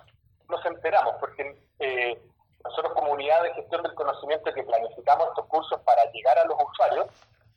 nos 0.47 0.65
enteramos? 0.65 1.15
Porque 1.19 1.61
eh, 1.79 2.17
nosotros 2.63 2.93
como 2.93 3.13
unidad 3.13 3.43
de 3.43 3.53
gestión 3.53 3.83
del 3.83 3.93
conocimiento 3.95 4.53
que 4.53 4.63
planificamos 4.63 5.29
estos 5.29 5.45
cursos 5.47 5.79
para 5.81 6.03
llegar 6.11 6.37
a 6.39 6.45
los 6.45 6.57
usuarios, 6.61 7.07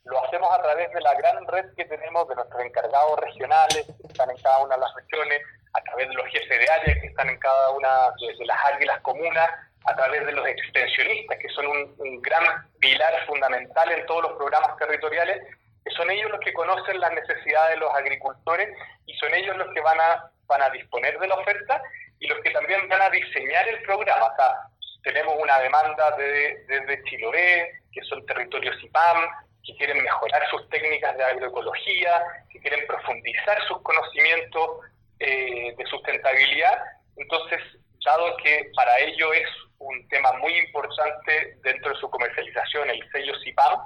lo 0.05 0.23
hacemos 0.23 0.51
a 0.51 0.61
través 0.61 0.91
de 0.91 1.01
la 1.01 1.13
gran 1.13 1.47
red 1.47 1.73
que 1.75 1.85
tenemos 1.85 2.27
de 2.27 2.35
nuestros 2.35 2.61
encargados 2.61 3.19
regionales 3.19 3.85
que 3.85 4.07
están 4.07 4.29
en 4.29 4.37
cada 4.41 4.59
una 4.59 4.75
de 4.75 4.81
las 4.81 4.93
regiones, 4.95 5.41
a 5.73 5.81
través 5.81 6.07
de 6.09 6.13
los 6.13 6.27
jefes 6.27 6.59
de 6.59 6.69
área 6.69 7.01
que 7.01 7.07
están 7.07 7.29
en 7.29 7.39
cada 7.39 7.69
una 7.71 8.11
de, 8.19 8.45
las 8.45 8.65
áreas 8.65 8.81
y 8.81 8.85
las 8.85 9.01
comunas, 9.01 9.49
a 9.85 9.95
través 9.95 10.25
de 10.25 10.31
los 10.31 10.47
extensionistas, 10.47 11.37
que 11.39 11.49
son 11.49 11.67
un, 11.67 12.21
gran 12.21 12.69
pilar 12.79 13.13
fundamental 13.27 13.91
en 13.91 14.05
todos 14.05 14.23
los 14.23 14.33
programas 14.33 14.77
territoriales, 14.77 15.43
que 15.83 15.91
son 15.91 16.09
ellos 16.09 16.31
los 16.31 16.39
que 16.39 16.53
conocen 16.53 16.99
las 16.99 17.11
necesidades 17.11 17.75
de 17.75 17.81
los 17.81 17.93
agricultores 17.93 18.69
y 19.05 19.13
son 19.17 19.33
ellos 19.33 19.57
los 19.57 19.73
que 19.73 19.81
van 19.81 19.99
a, 19.99 20.31
van 20.47 20.61
a 20.61 20.69
disponer 20.69 21.19
de 21.19 21.27
la 21.27 21.35
oferta 21.35 21.81
y 22.19 22.27
los 22.27 22.39
que 22.39 22.51
también 22.51 22.87
van 22.87 23.01
a 23.01 23.09
diseñar 23.09 23.67
el 23.67 23.81
programa. 23.83 24.27
O 24.27 24.35
sea, 24.35 24.55
tenemos 25.03 25.35
una 25.39 25.59
demanda 25.59 26.11
de, 26.17 26.63
desde 26.67 27.03
Chiloé, 27.03 27.81
que 27.91 28.01
son 28.03 28.25
territorios 28.25 28.81
IPAM, 28.81 29.27
que 29.65 29.75
quieren 29.75 30.01
mejorar 30.01 30.49
sus 30.49 30.67
técnicas 30.69 31.15
de 31.17 31.23
agroecología, 31.23 32.23
que 32.49 32.59
quieren 32.59 32.85
profundizar 32.87 33.61
sus 33.67 33.81
conocimientos 33.81 34.79
eh, 35.19 35.73
de 35.77 35.85
sustentabilidad. 35.85 36.79
Entonces, 37.17 37.59
dado 38.05 38.35
que 38.37 38.69
para 38.75 38.99
ello 38.99 39.33
es 39.33 39.47
un 39.79 40.07
tema 40.09 40.31
muy 40.33 40.57
importante 40.57 41.57
dentro 41.63 41.93
de 41.93 41.99
su 41.99 42.09
comercialización, 42.09 42.89
el 42.89 43.11
sello 43.11 43.33
CIPAM, 43.43 43.79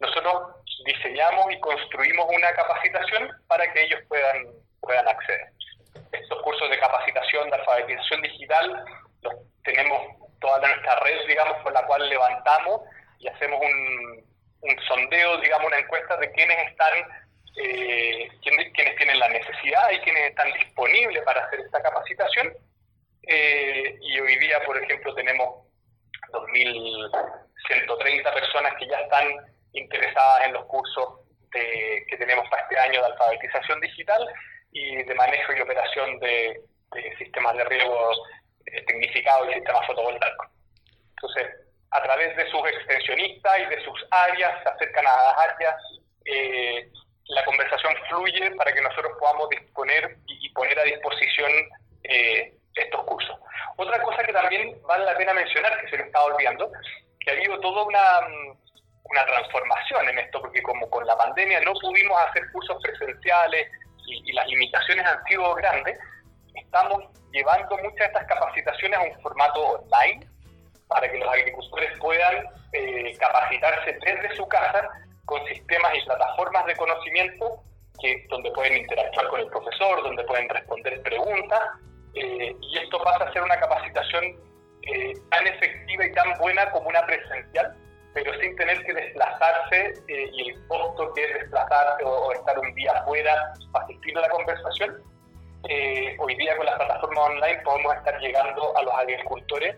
nosotros 0.00 0.56
diseñamos 0.84 1.52
y 1.52 1.60
construimos 1.60 2.26
una 2.28 2.52
capacitación 2.52 3.30
para 3.48 3.72
que 3.72 3.84
ellos 3.84 4.00
puedan, 4.08 4.46
puedan 4.80 5.08
acceder. 5.08 5.48
Estos 6.12 6.42
cursos 6.42 6.70
de 6.70 6.78
capacitación, 6.78 7.48
de 7.50 7.56
alfabetización 7.56 8.22
digital, 8.22 8.84
los 9.22 9.34
tenemos 9.64 10.25
toda 10.40 10.60
nuestra 10.60 10.98
red, 11.00 11.26
digamos, 11.26 11.62
con 11.62 11.72
la 11.72 11.84
cual 11.86 12.08
levantamos 12.08 12.82
y 13.18 13.28
hacemos 13.28 13.60
un, 13.60 14.26
sondeo, 14.88 15.38
digamos, 15.38 15.68
una 15.68 15.78
encuesta 15.78 16.16
de 16.16 16.30
quiénes 16.32 16.58
están, 16.68 16.92
eh, 17.56 18.28
quiénes, 18.42 18.96
tienen 18.96 19.18
la 19.18 19.28
necesidad 19.28 19.90
y 19.92 20.00
quiénes 20.00 20.30
están 20.30 20.52
disponibles 20.54 21.22
para 21.22 21.44
hacer 21.44 21.60
esta 21.60 21.80
capacitación. 21.82 22.52
Eh, 23.28 23.96
y 24.00 24.20
hoy 24.20 24.36
día, 24.38 24.60
por 24.64 24.82
ejemplo, 24.82 25.14
tenemos 25.14 25.66
2.130 26.32 28.34
personas 28.34 28.74
que 28.78 28.88
ya 28.88 29.00
están 29.00 29.28
interesadas 29.72 30.46
en 30.46 30.54
los 30.54 30.64
cursos 30.66 31.20
que 31.52 32.16
tenemos 32.18 32.46
para 32.50 32.62
este 32.64 32.78
año 32.78 33.00
de 33.00 33.06
alfabetización 33.06 33.80
digital 33.80 34.28
y 34.76 35.02
de 35.02 35.14
manejo 35.14 35.54
y 35.54 35.60
operación 35.60 36.18
de, 36.20 36.60
sistemas 37.18 37.56
de 37.56 37.64
riego 37.64 38.10
eh, 38.66 38.82
tecnificados 38.82 39.48
y 39.50 39.54
sistemas 39.54 39.86
fotovoltaicos. 39.86 40.46
Entonces, 41.10 41.46
a 41.90 42.02
través 42.02 42.36
de 42.36 42.50
sus 42.50 42.68
extensionistas 42.68 43.58
y 43.60 43.66
de 43.66 43.84
sus 43.84 44.06
áreas, 44.10 44.62
se 44.62 44.68
acercan 44.68 45.06
a 45.06 45.16
las 45.16 45.38
áreas, 45.50 45.76
eh, 46.24 46.90
la 47.28 47.44
conversación 47.44 47.94
fluye 48.08 48.50
para 48.56 48.72
que 48.72 48.82
nosotros 48.82 49.12
podamos 49.18 49.48
disponer 49.50 50.16
y, 50.26 50.48
poner 50.50 50.78
a 50.78 50.84
disposición 50.84 51.50
eh, 52.04 52.54
estos 52.74 53.04
cursos. 53.04 53.38
Otra 53.76 54.00
cosa 54.02 54.22
que 54.24 54.32
también 54.32 54.80
vale 54.86 55.04
la 55.04 55.16
pena 55.16 55.34
mencionar, 55.34 55.80
que 55.80 55.90
se 55.90 55.98
me 55.98 56.04
estaba 56.04 56.26
olvidando, 56.26 56.70
que 57.20 57.30
ha 57.30 57.34
habido 57.34 57.60
toda 57.60 57.84
una, 57.84 58.20
una 59.04 59.26
transformación 59.26 60.08
en 60.08 60.18
esto, 60.18 60.40
porque 60.40 60.62
como 60.62 60.88
con 60.90 61.06
la 61.06 61.16
pandemia 61.16 61.60
no 61.60 61.72
pudimos 61.74 62.18
hacer 62.28 62.50
cursos 62.52 62.82
presenciales 62.82 63.70
y, 64.06 64.30
y 64.30 64.32
las 64.32 64.46
limitaciones 64.48 65.04
han 65.06 65.22
sido 65.24 65.54
grandes, 65.54 65.98
estamos 66.66 67.04
llevando 67.32 67.76
muchas 67.78 67.98
de 67.98 68.04
estas 68.06 68.26
capacitaciones 68.26 68.98
a 68.98 69.02
un 69.02 69.22
formato 69.22 69.60
online 69.60 70.26
para 70.88 71.10
que 71.10 71.18
los 71.18 71.28
agricultores 71.28 71.98
puedan 71.98 72.46
eh, 72.72 73.16
capacitarse 73.18 73.98
desde 74.04 74.36
su 74.36 74.46
casa 74.48 74.88
con 75.24 75.44
sistemas 75.46 75.92
y 75.96 76.04
plataformas 76.04 76.66
de 76.66 76.76
conocimiento 76.76 77.62
que, 78.00 78.26
donde 78.28 78.50
pueden 78.52 78.76
interactuar 78.76 79.28
con 79.28 79.40
el 79.40 79.46
profesor, 79.48 80.02
donde 80.02 80.22
pueden 80.24 80.48
responder 80.48 81.02
preguntas, 81.02 81.60
eh, 82.14 82.54
y 82.60 82.78
esto 82.78 83.02
pasa 83.02 83.24
a 83.24 83.32
ser 83.32 83.42
una 83.42 83.58
capacitación 83.58 84.24
eh, 84.82 85.12
tan 85.30 85.46
efectiva 85.46 86.06
y 86.06 86.12
tan 86.12 86.38
buena 86.38 86.70
como 86.70 86.88
una 86.88 87.04
presencial, 87.06 87.74
pero 88.14 88.32
sin 88.40 88.54
tener 88.56 88.84
que 88.84 88.94
desplazarse 88.94 89.94
y 90.08 90.50
el 90.50 90.66
costo 90.68 91.12
que 91.14 91.24
es 91.24 91.34
desplazarse 91.34 92.04
o, 92.04 92.32
estar 92.32 92.58
un 92.58 92.74
día 92.74 92.92
afuera 92.92 93.52
asistir 93.74 94.16
a 94.16 94.22
la 94.22 94.28
conversación. 94.30 95.02
Hoy 96.18 96.34
día 96.36 96.56
con 96.56 96.66
las 96.66 96.76
plataformas 96.76 97.30
online 97.30 97.60
podemos 97.64 97.94
estar 97.96 98.18
llegando 98.20 98.76
a 98.76 98.82
los 98.82 98.94
agricultores 98.94 99.76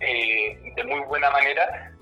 eh, 0.00 0.72
de 0.74 0.84
muy 0.84 1.00
buena 1.00 1.30
manera 1.30 1.92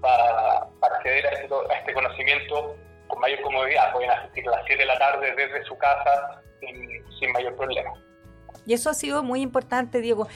para, 0.00 0.68
acceder 0.94 1.26
a 1.26 1.30
este, 1.30 1.54
a 1.54 1.78
este, 1.78 1.94
conocimiento 1.94 2.76
con 3.08 3.20
mayor 3.20 3.40
comodidad. 3.42 3.92
Pueden 3.92 4.10
asistir 4.10 4.46
a 4.48 4.52
las 4.52 4.66
7 4.66 4.82
de 4.82 4.86
la 4.86 4.98
tarde 4.98 5.34
desde 5.34 5.64
su 5.64 5.76
casa 5.78 6.42
sin, 6.60 7.32
mayor 7.32 7.56
problema. 7.56 7.92
Y 8.66 8.74
eso 8.74 8.90
ha 8.90 8.94
sido 8.94 9.22
muy 9.22 9.40
importante, 9.40 10.00
Diego. 10.00 10.28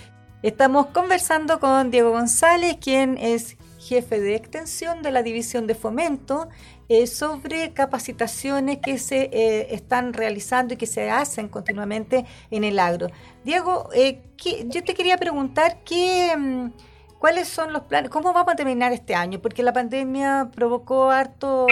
Estamos 0.43 0.87
conversando 0.87 1.61
con 1.61 1.91
Diego 1.91 2.11
González, 2.11 2.77
quien 2.83 3.19
es 3.19 3.57
jefe 3.79 4.21
de 4.21 4.35
extensión 4.35 5.03
de 5.03 5.11
la 5.11 5.23
División 5.23 5.67
de 5.67 5.75
Fomento, 5.75 6.49
eh, 6.91 7.07
sobre 7.07 7.73
capacitaciones 7.73 8.79
que 8.79 8.99
se 8.99 9.31
eh, 9.33 9.73
están 9.75 10.13
realizando 10.13 10.75
y 10.75 10.77
que 10.77 10.87
se 10.87 11.09
hacen 11.09 11.49
continuamente 11.49 12.27
en 12.51 12.65
el 12.65 12.81
agro. 12.81 13.07
Diego, 13.45 13.89
yo 13.95 14.83
te 14.85 14.95
quería 14.95 15.17
preguntar 15.17 15.85
qué... 15.85 16.35
Mm, 16.37 16.73
¿Cuáles 17.21 17.49
son 17.49 17.73
los 17.75 17.83
planes? 17.83 18.11
¿Cómo 18.11 18.33
vamos 18.33 18.55
a 18.55 18.57
terminar 18.57 18.93
este 18.93 19.15
año? 19.15 19.41
Porque 19.43 19.63
la 19.63 19.75
pandemia 19.75 20.51
provocó 20.55 21.11
harto 21.11 21.67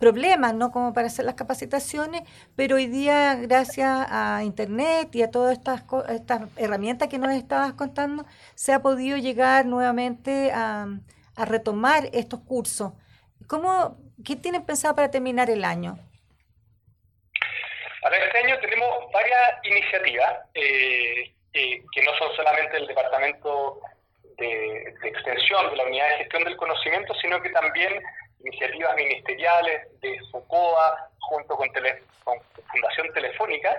problemas, 0.00 0.54
¿no? 0.54 0.72
Como 0.72 0.92
para 0.92 1.08
hacer 1.08 1.26
las 1.26 1.34
capacitaciones, 1.34 2.22
pero 2.56 2.76
hoy 2.76 2.86
día, 2.86 3.34
gracias 3.36 4.06
a 4.10 4.42
Internet 4.42 5.14
y 5.14 5.22
a 5.22 5.30
todas 5.30 5.52
estas, 5.52 5.84
estas 6.08 6.48
herramientas 6.56 7.08
que 7.08 7.18
nos 7.18 7.30
estabas 7.32 7.74
contando, 7.74 8.24
se 8.54 8.72
ha 8.72 8.82
podido 8.82 9.16
llegar 9.18 9.66
nuevamente 9.66 10.50
a, 10.52 10.88
retomar 11.36 12.08
estos 12.14 12.40
cursos. 12.40 12.92
¿Cómo, 13.46 13.98
¿Qué 14.24 14.36
tienen 14.36 14.64
pensado 14.64 14.94
para 14.94 15.10
terminar 15.10 15.50
el 15.50 15.64
año? 15.64 15.98
Para 18.00 18.16
este 18.16 18.38
año 18.38 18.58
tenemos 18.60 19.12
varias 19.12 19.64
iniciativas 19.64 20.32
eh, 20.54 21.34
que 21.52 22.02
no 22.02 22.12
son 22.18 22.34
solamente 22.36 22.76
el 22.76 22.86
Departamento 22.86 23.80
de, 24.38 24.94
extensión 25.02 25.70
de 25.70 25.76
la 25.76 25.84
unidad 25.84 26.08
de 26.10 26.18
gestión 26.18 26.44
del 26.44 26.56
conocimiento, 26.56 27.14
sino 27.14 27.40
que 27.42 27.50
también 27.50 28.00
iniciativas 28.40 28.94
ministeriales 28.96 30.00
de 30.00 30.18
FUCOA 30.30 31.10
junto 31.20 31.56
con, 31.56 31.68
Fundación 32.70 33.12
Telefónica, 33.12 33.76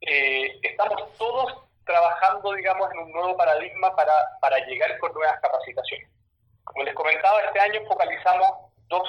eh, 0.00 0.58
estamos 0.62 1.16
todos 1.18 1.62
trabajando, 1.84 2.52
digamos, 2.54 2.90
en 2.92 2.98
un 3.00 3.12
nuevo 3.12 3.36
paradigma 3.36 3.94
para, 3.94 4.12
para 4.40 4.58
llegar 4.66 4.98
con 4.98 5.12
nuevas 5.12 5.38
capacitaciones. 5.40 6.08
Como 6.64 6.84
les 6.84 6.94
comentaba, 6.94 7.40
este 7.40 7.60
año 7.60 7.80
focalizamos 7.86 8.69
dos, 8.90 9.08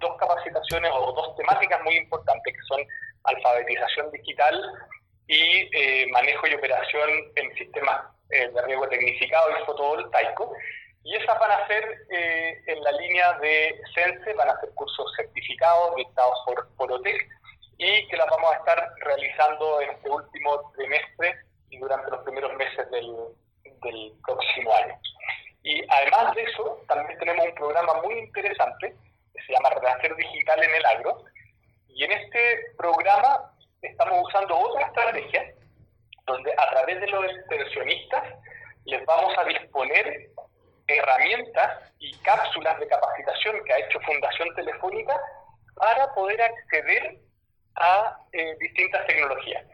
dos 0.00 0.16
capacitaciones 0.18 0.90
o 0.94 1.12
dos 1.12 1.36
temáticas 1.36 1.82
muy 1.82 1.96
importantes, 1.96 2.54
que 2.54 2.62
son 2.62 2.80
alfabetización 3.24 4.10
digital 4.12 4.54
y 5.26 5.68
eh, 5.76 6.06
manejo 6.12 6.46
y 6.46 6.54
operación 6.54 7.10
en 7.34 7.54
sistemas 7.56 8.00
eh, 8.30 8.48
de 8.48 8.62
riego 8.62 8.88
tecnificado 8.88 9.50
y 9.50 9.64
fotovoltaico. 9.64 10.54
Y 11.02 11.14
esas 11.14 11.38
van 11.38 11.50
a 11.52 11.66
ser 11.66 11.84
eh, 12.10 12.62
en 12.66 12.82
la 12.82 12.92
línea 12.92 13.32
de 13.34 13.80
CENSE, 13.94 14.34
van 14.34 14.48
a 14.48 14.60
ser 14.60 14.70
cursos 14.74 15.12
certificados 15.16 15.94
dictados 15.96 16.38
por, 16.46 16.68
por 16.76 16.92
OTEC 16.92 17.28
y 17.78 18.08
que 18.08 18.16
las 18.16 18.28
vamos 18.28 18.52
a 18.52 18.56
estar 18.56 18.92
realizando 19.02 19.80
en 19.82 19.90
este 19.90 20.10
último 20.10 20.72
trimestre 20.74 21.36
y 21.70 21.78
durante 21.78 22.10
los 22.10 22.22
primeros 22.24 22.54
meses 22.54 22.90
del, 22.90 23.14
del 23.82 24.12
próximo 24.24 24.72
año. 24.74 24.98
Y 25.66 25.82
además 25.88 26.32
de 26.36 26.44
eso, 26.44 26.80
también 26.86 27.18
tenemos 27.18 27.44
un 27.44 27.54
programa 27.56 27.94
muy 28.00 28.14
interesante 28.20 28.94
que 29.34 29.42
se 29.42 29.52
llama 29.52 29.70
Renacer 29.70 30.14
Digital 30.14 30.62
en 30.62 30.74
el 30.76 30.86
Agro. 30.86 31.24
Y 31.88 32.04
en 32.04 32.12
este 32.12 32.70
programa 32.78 33.50
estamos 33.82 34.28
usando 34.28 34.56
otra 34.56 34.86
estrategia 34.86 35.52
donde 36.24 36.52
a 36.52 36.70
través 36.70 37.00
de 37.00 37.08
los 37.08 37.24
extensionistas 37.32 38.22
les 38.84 39.04
vamos 39.06 39.36
a 39.36 39.42
disponer 39.42 40.30
herramientas 40.86 41.92
y 41.98 42.16
cápsulas 42.18 42.78
de 42.78 42.86
capacitación 42.86 43.64
que 43.64 43.72
ha 43.72 43.78
hecho 43.78 43.98
Fundación 44.02 44.54
Telefónica 44.54 45.20
para 45.74 46.14
poder 46.14 46.42
acceder 46.42 47.18
a 47.74 48.20
eh, 48.32 48.56
distintas 48.60 49.04
tecnologías. 49.08 49.64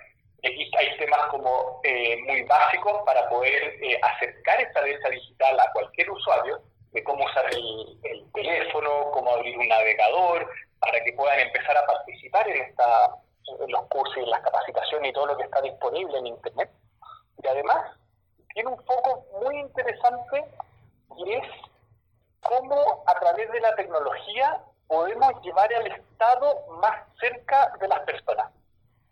Aquí 0.45 0.71
hay 0.77 0.97
temas 0.99 1.27
como 1.31 1.81
eh, 1.85 2.17
muy 2.27 2.43
básicos 2.43 3.03
para 3.07 3.29
poder 3.29 3.63
eh, 3.81 3.99
acercar 4.03 4.61
esta 4.61 4.83
derecha 4.83 5.09
digital 5.11 5.61
a 5.61 5.73
cualquier 5.73 6.11
usuario, 6.11 6.61
de 6.91 7.05
cómo 7.05 7.25
usar 7.25 7.47
el, 7.55 7.99
el, 8.03 8.33
teléfono, 8.33 9.11
cómo 9.13 9.31
abrir 9.31 9.57
un 9.57 9.69
navegador, 9.69 10.51
para 10.81 11.03
que 11.05 11.13
puedan 11.13 11.39
empezar 11.39 11.77
a 11.77 11.87
participar 11.87 12.49
en 12.49 12.63
esta, 12.63 13.17
los 13.69 13.83
cursos 13.89 14.17
y 14.17 14.29
las 14.29 14.41
capacitaciones 14.41 15.11
y 15.11 15.13
todo 15.13 15.27
lo 15.27 15.37
que 15.37 15.45
está 15.45 15.61
disponible 15.61 16.19
en 16.19 16.27
Internet. 16.27 16.71
Y 17.43 17.47
además 17.47 17.97
tiene 18.53 18.71
un 18.71 18.85
foco 18.85 19.25
muy 19.41 19.59
interesante 19.61 20.45
y 21.19 21.33
es 21.35 21.45
cómo 22.43 23.05
a 23.07 23.15
través 23.21 23.51
de 23.53 23.61
la 23.61 23.75
tecnología 23.77 24.61
podemos 24.89 25.41
llevar 25.43 25.73
al 25.73 25.87
Estado 25.87 26.67
más 26.81 27.07
cerca 27.21 27.73
de 27.81 27.89
las 27.89 28.01
personas. 28.01 28.51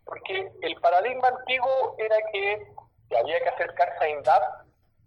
Porque 0.05 0.51
el 0.61 0.75
paradigma 0.81 1.27
antiguo 1.27 1.95
era 1.97 2.15
que 2.31 2.67
había 3.17 3.39
que 3.43 3.49
acercarse 3.49 4.03
a 4.03 4.09
INDAP, 4.09 4.43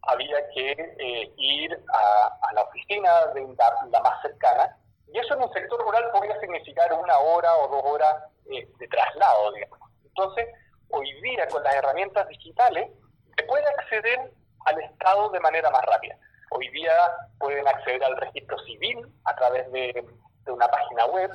había 0.02 0.48
que 0.50 0.72
eh, 0.72 1.32
ir 1.36 1.84
a, 1.92 2.38
a, 2.42 2.52
la 2.54 2.62
oficina 2.62 3.26
de 3.34 3.42
INDAP, 3.42 3.90
la 3.90 4.00
más 4.00 4.22
cercana, 4.22 4.76
y 5.12 5.18
eso 5.18 5.34
en 5.34 5.42
un 5.42 5.52
sector 5.52 5.80
rural 5.80 6.10
podría 6.12 6.38
significar 6.40 6.92
una 6.92 7.18
hora 7.18 7.54
o 7.56 7.68
dos 7.68 7.82
horas 7.84 8.16
eh, 8.50 8.68
de 8.78 8.88
traslado, 8.88 9.52
digamos. 9.52 9.78
Entonces, 10.04 10.46
hoy 10.90 11.10
día 11.22 11.46
con 11.48 11.62
las 11.62 11.74
herramientas 11.74 12.26
digitales 12.28 12.90
se 13.36 13.44
puede 13.44 13.66
acceder 13.66 14.32
al 14.66 14.80
Estado 14.82 15.28
de 15.30 15.40
manera 15.40 15.70
más 15.70 15.82
rápida. 15.82 16.16
Hoy 16.50 16.68
día 16.70 16.92
pueden 17.38 17.66
acceder 17.66 18.02
al 18.04 18.16
registro 18.16 18.58
civil 18.60 19.06
a 19.24 19.34
través 19.34 19.70
de, 19.72 20.04
una 20.46 20.68
página 20.68 21.06
web, 21.06 21.30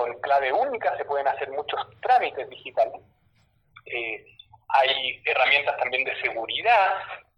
con 0.00 0.18
clave 0.20 0.50
única 0.50 0.96
se 0.96 1.04
pueden 1.04 1.28
hacer 1.28 1.50
muchos 1.50 1.78
trámites 2.00 2.48
digitales. 2.48 3.02
Eh, 3.84 4.24
hay 4.68 5.20
herramientas 5.26 5.76
también 5.76 6.04
de 6.04 6.18
seguridad 6.22 6.94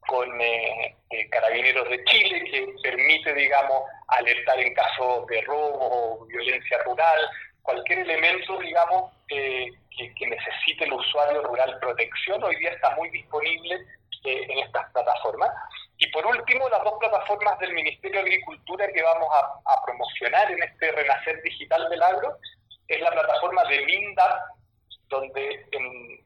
con 0.07 0.41
eh, 0.41 0.95
Carabineros 1.29 1.89
de 1.89 2.05
Chile, 2.05 2.45
que 2.49 2.69
permite, 2.81 3.35
digamos, 3.35 3.83
alertar 4.07 4.61
en 4.61 4.73
caso 4.75 5.27
de 5.29 5.41
robo 5.41 6.21
o 6.21 6.27
violencia 6.27 6.79
rural, 6.85 7.19
cualquier 7.63 7.99
elemento, 8.01 8.57
digamos, 8.59 9.13
que, 9.27 9.73
necesite 10.21 10.85
el 10.85 10.93
usuario 10.93 11.43
rural 11.43 11.79
protección, 11.81 12.45
hoy 12.45 12.55
día 12.57 12.71
está 12.71 12.95
muy 12.95 13.11
disponible 13.11 13.75
eh, 14.25 14.47
en 14.49 14.59
estas 14.61 14.89
plataformas. 14.93 15.51
Y 16.03 16.09
por 16.09 16.27
último, 16.27 16.69
las 16.69 16.83
dos 16.83 16.95
plataformas 16.99 17.57
del 17.61 17.75
Ministerio 17.75 18.21
de 18.21 18.27
Agricultura 18.27 18.89
que 18.93 19.03
vamos 19.03 19.29
a, 19.31 19.85
promocionar 19.87 20.51
en 20.51 20.61
este 20.61 20.91
renacer 20.91 21.41
digital 21.43 21.89
del 21.89 22.03
agro 22.03 22.37
es 22.89 23.01
la 23.01 23.13
plataforma 23.13 23.63
de 23.67 23.85
MINDAP, 23.85 24.43
donde 25.09 25.65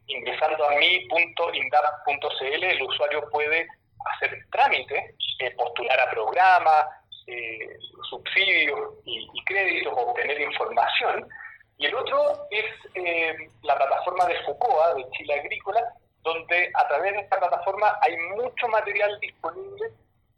ingresando 0.07 0.67
a 0.67 0.77
mi.indap.cl 0.77 2.65
el 2.65 2.83
usuario 2.83 3.29
puede 3.31 3.69
hacer 4.15 4.47
trámites, 4.51 5.15
eh, 5.41 5.51
postular 5.57 6.01
a 6.01 6.11
programas, 6.11 6.87
eh, 7.27 7.77
subsidios 8.09 8.95
y, 9.05 9.45
créditos, 9.45 9.93
obtener 9.95 10.41
información. 10.41 11.29
Y 11.77 11.85
el 11.85 11.95
otro 11.97 12.47
es 12.51 12.65
eh, 12.95 13.37
la 13.63 13.77
plataforma 13.77 14.25
de 14.25 14.43
FUCOA, 14.45 14.95
de 14.95 15.11
Chile 15.11 15.35
Agrícola, 15.35 15.83
donde 16.27 16.71
a 16.75 16.89
través 16.89 17.13
de 17.13 17.21
esta 17.21 17.39
plataforma 17.39 17.99
hay 18.03 18.17
mucho 18.37 18.67
material 18.69 19.19
disponible 19.21 19.91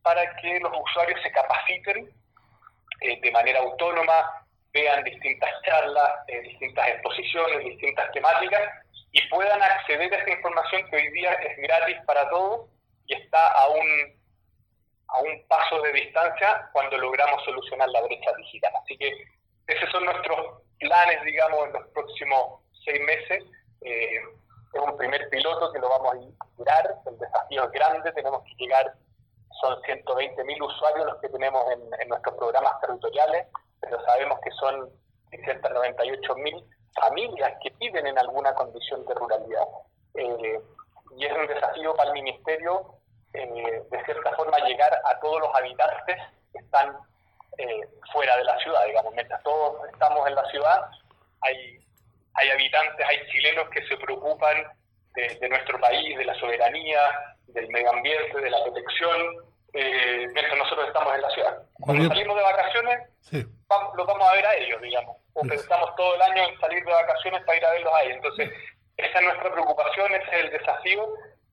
para 0.03 0.37
que 0.37 0.61
los 0.61 0.73
usuarios 0.85 1.21
se 1.23 1.33
capaciten 1.33 2.11
eh, 3.01 3.21
de 3.21 3.31
manera 3.31 3.61
autónoma, 3.61 4.45
vean 4.73 5.03
distintas 5.03 5.51
charlas, 5.65 6.27
distintas 6.43 6.89
exposiciones, 6.89 7.65
distintas 7.65 8.13
temáticas 8.13 8.61
y 9.13 9.27
puedan 9.29 9.63
acceder 9.63 10.13
a 10.13 10.19
esta 10.19 10.31
información 10.31 10.89
que 10.91 10.97
hoy 10.97 11.11
día 11.13 11.33
es 11.33 11.57
gratis 11.57 11.97
para 12.07 12.29
todos 12.29 12.69
y 13.07 13.15
está 13.15 13.49
a 13.53 13.69
un 13.69 14.19
a 15.11 15.21
un 15.21 15.43
paso 15.49 15.81
de 15.81 15.93
distancia 15.95 16.69
cuando 16.73 16.99
logramos 16.99 17.43
solucionar 17.47 17.89
la 17.89 18.03
brecha 18.03 18.31
digital. 18.37 18.73
Así 18.83 18.99
que 18.99 19.11
esos 19.67 19.91
son 19.91 20.05
nuestros 20.05 20.61
planes, 20.79 21.23
digamos, 21.25 21.67
en 21.67 21.73
los 21.73 21.87
próximos 21.95 22.61
seis 22.85 23.01
meses. 23.01 23.43
Eh, 23.81 24.21
es 24.73 24.81
un 24.81 24.97
primer 24.97 25.29
piloto 25.31 25.73
que 25.73 25.79
lo 25.79 25.89
vamos 25.89 26.15
a 26.15 26.17
inaugurar, 26.17 26.97
el 27.07 27.19
desafío 27.19 27.65
es 27.65 27.71
grande, 27.73 28.13
tenemos 28.13 28.43
que 28.45 28.55
llegar, 28.57 28.95
son 29.61 29.81
120 29.83 30.45
mil 30.45 30.63
usuarios 30.63 31.07
los 31.07 31.21
que 31.21 31.29
tenemos 31.29 31.65
en, 31.73 32.09
nuestros 32.09 32.37
programas 32.37 32.81
territoriales, 32.81 33.47
pero 33.81 34.03
sabemos 34.05 34.39
que 34.41 34.51
son 34.53 34.91
698 35.31 36.35
mil 36.37 36.65
familias 37.01 37.53
que 37.63 37.71
viven 37.79 38.07
en 38.07 38.19
alguna 38.19 38.55
condición 38.55 39.05
de 39.07 39.15
ruralidad. 39.15 39.67
Eh, 40.15 40.61
y 41.17 41.25
es 41.25 41.33
un 41.33 41.47
desafío 41.47 41.95
para 41.95 42.11
el 42.11 42.15
Ministerio 42.15 42.99
eh, 43.35 43.83
de 43.91 44.05
cierta 44.05 44.35
forma 44.37 44.59
llegar 44.61 44.93
a 45.05 45.21
todos 45.21 45.41
los 45.41 45.55
habitantes 45.55 46.17
que 46.53 46.59
están 46.59 46.97
eh, 47.59 47.89
fuera 48.13 48.37
de 48.37 48.45
la 48.45 48.59
ciudad, 48.59 48.85
digamos, 48.87 49.13
mientras 49.15 49.43
todos 49.43 49.77
estamos 49.93 50.27
en 50.27 50.35
la 50.35 50.45
ciudad, 50.51 50.91
hay, 51.43 51.79
hay 52.39 52.51
habitantes, 52.51 53.07
hay 53.07 53.27
chilenos 53.31 53.69
que 53.71 53.87
se 53.87 53.97
preocupan 53.97 54.57
de, 55.15 55.49
nuestro 55.49 55.81
país, 55.81 56.17
de 56.17 56.25
la 56.25 56.35
soberanía, 56.39 57.01
del 57.49 57.69
medio 57.69 57.91
ambiente, 57.91 58.41
de 58.41 58.51
la 58.51 58.63
protección, 58.63 59.21
eh, 59.73 60.27
mientras 60.33 60.59
nosotros 60.59 60.87
estamos 60.87 61.15
en 61.15 61.23
la 61.23 61.31
ciudad. 61.31 61.63
Cuando 61.75 62.09
salimos 62.09 62.37
de 62.37 62.43
vacaciones, 62.43 62.99
vamos, 63.67 63.97
los 63.97 64.07
vamos 64.07 64.29
a 64.29 64.35
ver 64.35 64.47
a 64.47 64.55
ellos, 64.57 64.81
digamos, 64.81 65.17
o 65.33 65.43
pensamos 65.43 65.97
todo 65.97 66.15
el 66.15 66.23
año 66.23 66.49
en 66.49 66.61
salir 66.61 66.85
de 66.85 66.93
vacaciones 66.93 67.43
para 67.45 67.59
ir 67.59 67.65
a 67.65 67.73
verlos 67.73 67.93
a 67.93 68.03
ellos. 68.03 68.17
Entonces, 68.17 68.51
esa 68.97 69.19
es 69.19 69.25
nuestra 69.25 69.53
preocupación, 69.53 70.15
ese 70.15 70.31
es 70.31 70.45
el 70.45 70.51
desafío. 70.51 71.09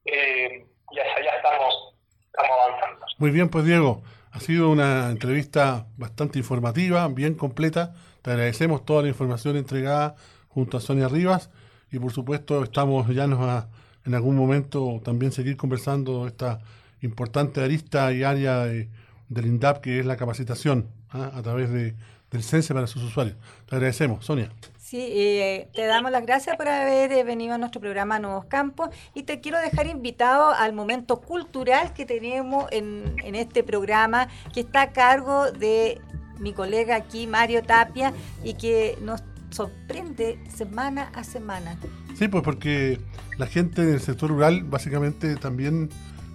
Eh, 0.05 0.65
y 0.91 0.99
hacia 0.99 1.15
allá 1.15 1.35
estamos, 1.37 1.95
estamos 2.25 2.57
avanzando. 2.61 3.05
Muy 3.17 3.31
bien, 3.31 3.49
pues 3.49 3.65
Diego, 3.65 4.03
ha 4.31 4.39
sido 4.39 4.69
una 4.69 5.09
entrevista 5.09 5.87
bastante 5.97 6.37
informativa, 6.37 7.07
bien 7.07 7.33
completa. 7.35 7.93
Te 8.21 8.31
agradecemos 8.31 8.85
toda 8.85 9.03
la 9.03 9.07
información 9.07 9.57
entregada 9.57 10.15
junto 10.55 10.77
a 10.77 10.81
Sonia 10.81 11.09
Rivas 11.09 11.51
y 11.91 11.99
por 11.99 12.13
supuesto 12.13 12.63
estamos 12.63 13.13
ya 13.13 13.27
nos 13.27 13.41
a, 13.41 13.67
en 14.05 14.15
algún 14.15 14.37
momento 14.37 15.01
también 15.03 15.31
seguir 15.31 15.57
conversando 15.57 16.27
esta 16.27 16.59
importante 17.01 17.61
arista 17.61 18.11
y 18.13 18.23
área 18.23 18.63
del 18.63 19.45
INDAP 19.45 19.81
que 19.81 19.99
es 19.99 20.05
la 20.05 20.15
capacitación 20.15 20.87
¿ah? 21.11 21.31
a 21.35 21.41
través 21.41 21.69
de, 21.71 21.93
del 22.31 22.41
CENSE 22.41 22.73
para 22.73 22.87
sus 22.87 23.03
usuarios. 23.03 23.35
Te 23.67 23.75
agradecemos, 23.75 24.25
Sonia. 24.25 24.49
Sí, 24.79 25.01
eh, 25.01 25.67
te 25.73 25.85
damos 25.87 26.11
las 26.11 26.25
gracias 26.25 26.55
por 26.55 26.69
haber 26.69 27.11
eh, 27.11 27.23
venido 27.23 27.55
a 27.55 27.57
nuestro 27.57 27.81
programa 27.81 28.19
Nuevos 28.19 28.45
Campos 28.45 28.89
y 29.13 29.23
te 29.23 29.41
quiero 29.41 29.59
dejar 29.59 29.87
invitado 29.87 30.51
al 30.51 30.73
momento 30.73 31.19
cultural 31.21 31.93
que 31.93 32.05
tenemos 32.05 32.65
en, 32.71 33.15
en 33.23 33.35
este 33.35 33.63
programa 33.63 34.29
que 34.53 34.61
está 34.61 34.83
a 34.83 34.91
cargo 34.93 35.51
de 35.51 35.99
mi 36.39 36.53
colega 36.53 36.95
aquí, 36.95 37.27
Mario 37.27 37.63
Tapia, 37.63 38.13
y 38.43 38.53
que 38.53 38.97
nos 39.01 39.23
sorprende 39.49 40.39
semana 40.53 41.11
a 41.13 41.23
semana. 41.23 41.77
Sí, 42.17 42.27
pues 42.27 42.43
porque 42.43 42.99
la 43.37 43.47
gente 43.47 43.85
del 43.85 43.99
sector 43.99 44.29
rural 44.29 44.63
básicamente 44.63 45.35
también 45.35 45.89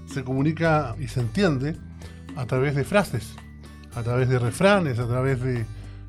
se 0.06 0.24
comunica 0.24 0.96
y 0.98 1.08
se 1.08 1.20
entiende 1.20 1.76
a 2.36 2.46
través 2.46 2.74
de 2.74 2.84
frases, 2.84 3.34
a 3.94 4.02
través 4.02 4.28
de 4.28 4.38
refranes, 4.38 4.98
a 4.98 5.06
través 5.06 5.40
de, 5.40 5.64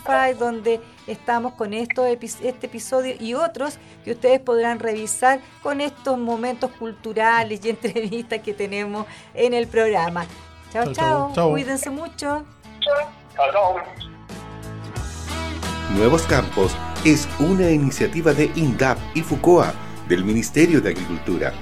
Spotify 0.09 0.37
donde 0.37 0.81
estamos 1.07 1.53
con 1.53 1.73
esto, 1.73 2.05
este 2.05 2.65
episodio 2.65 3.15
y 3.19 3.33
otros 3.33 3.77
que 4.03 4.11
ustedes 4.11 4.39
podrán 4.39 4.79
revisar 4.79 5.39
con 5.61 5.81
estos 5.81 6.17
momentos 6.17 6.71
culturales 6.71 7.63
y 7.63 7.69
entrevistas 7.69 8.41
que 8.41 8.53
tenemos 8.53 9.05
en 9.33 9.53
el 9.53 9.67
programa. 9.67 10.25
Chao, 10.71 10.93
chao. 10.93 11.51
Cuídense 11.51 11.89
mucho. 11.89 12.43
Chao, 12.79 13.51
chao. 13.51 13.75
Nuevos 15.95 16.23
Campos 16.23 16.75
es 17.03 17.27
una 17.39 17.69
iniciativa 17.71 18.33
de 18.33 18.51
INDAP 18.55 18.97
y 19.15 19.21
FUCOA 19.21 19.73
del 20.07 20.23
Ministerio 20.23 20.81
de 20.81 20.89
Agricultura. 20.89 21.53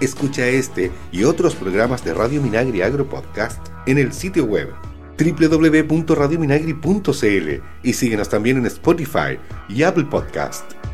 Escucha 0.00 0.46
este 0.46 0.92
y 1.12 1.24
otros 1.24 1.54
programas 1.54 2.04
de 2.04 2.14
Radio 2.14 2.40
Minagri 2.40 2.82
Agro 2.82 3.08
Podcast 3.08 3.66
en 3.86 3.98
el 3.98 4.12
sitio 4.12 4.44
web 4.44 4.74
www.radiominagri.cl 5.18 7.62
y 7.82 7.92
síguenos 7.92 8.28
también 8.28 8.58
en 8.58 8.66
Spotify 8.66 9.40
y 9.68 9.82
Apple 9.82 10.04
Podcast. 10.04 10.85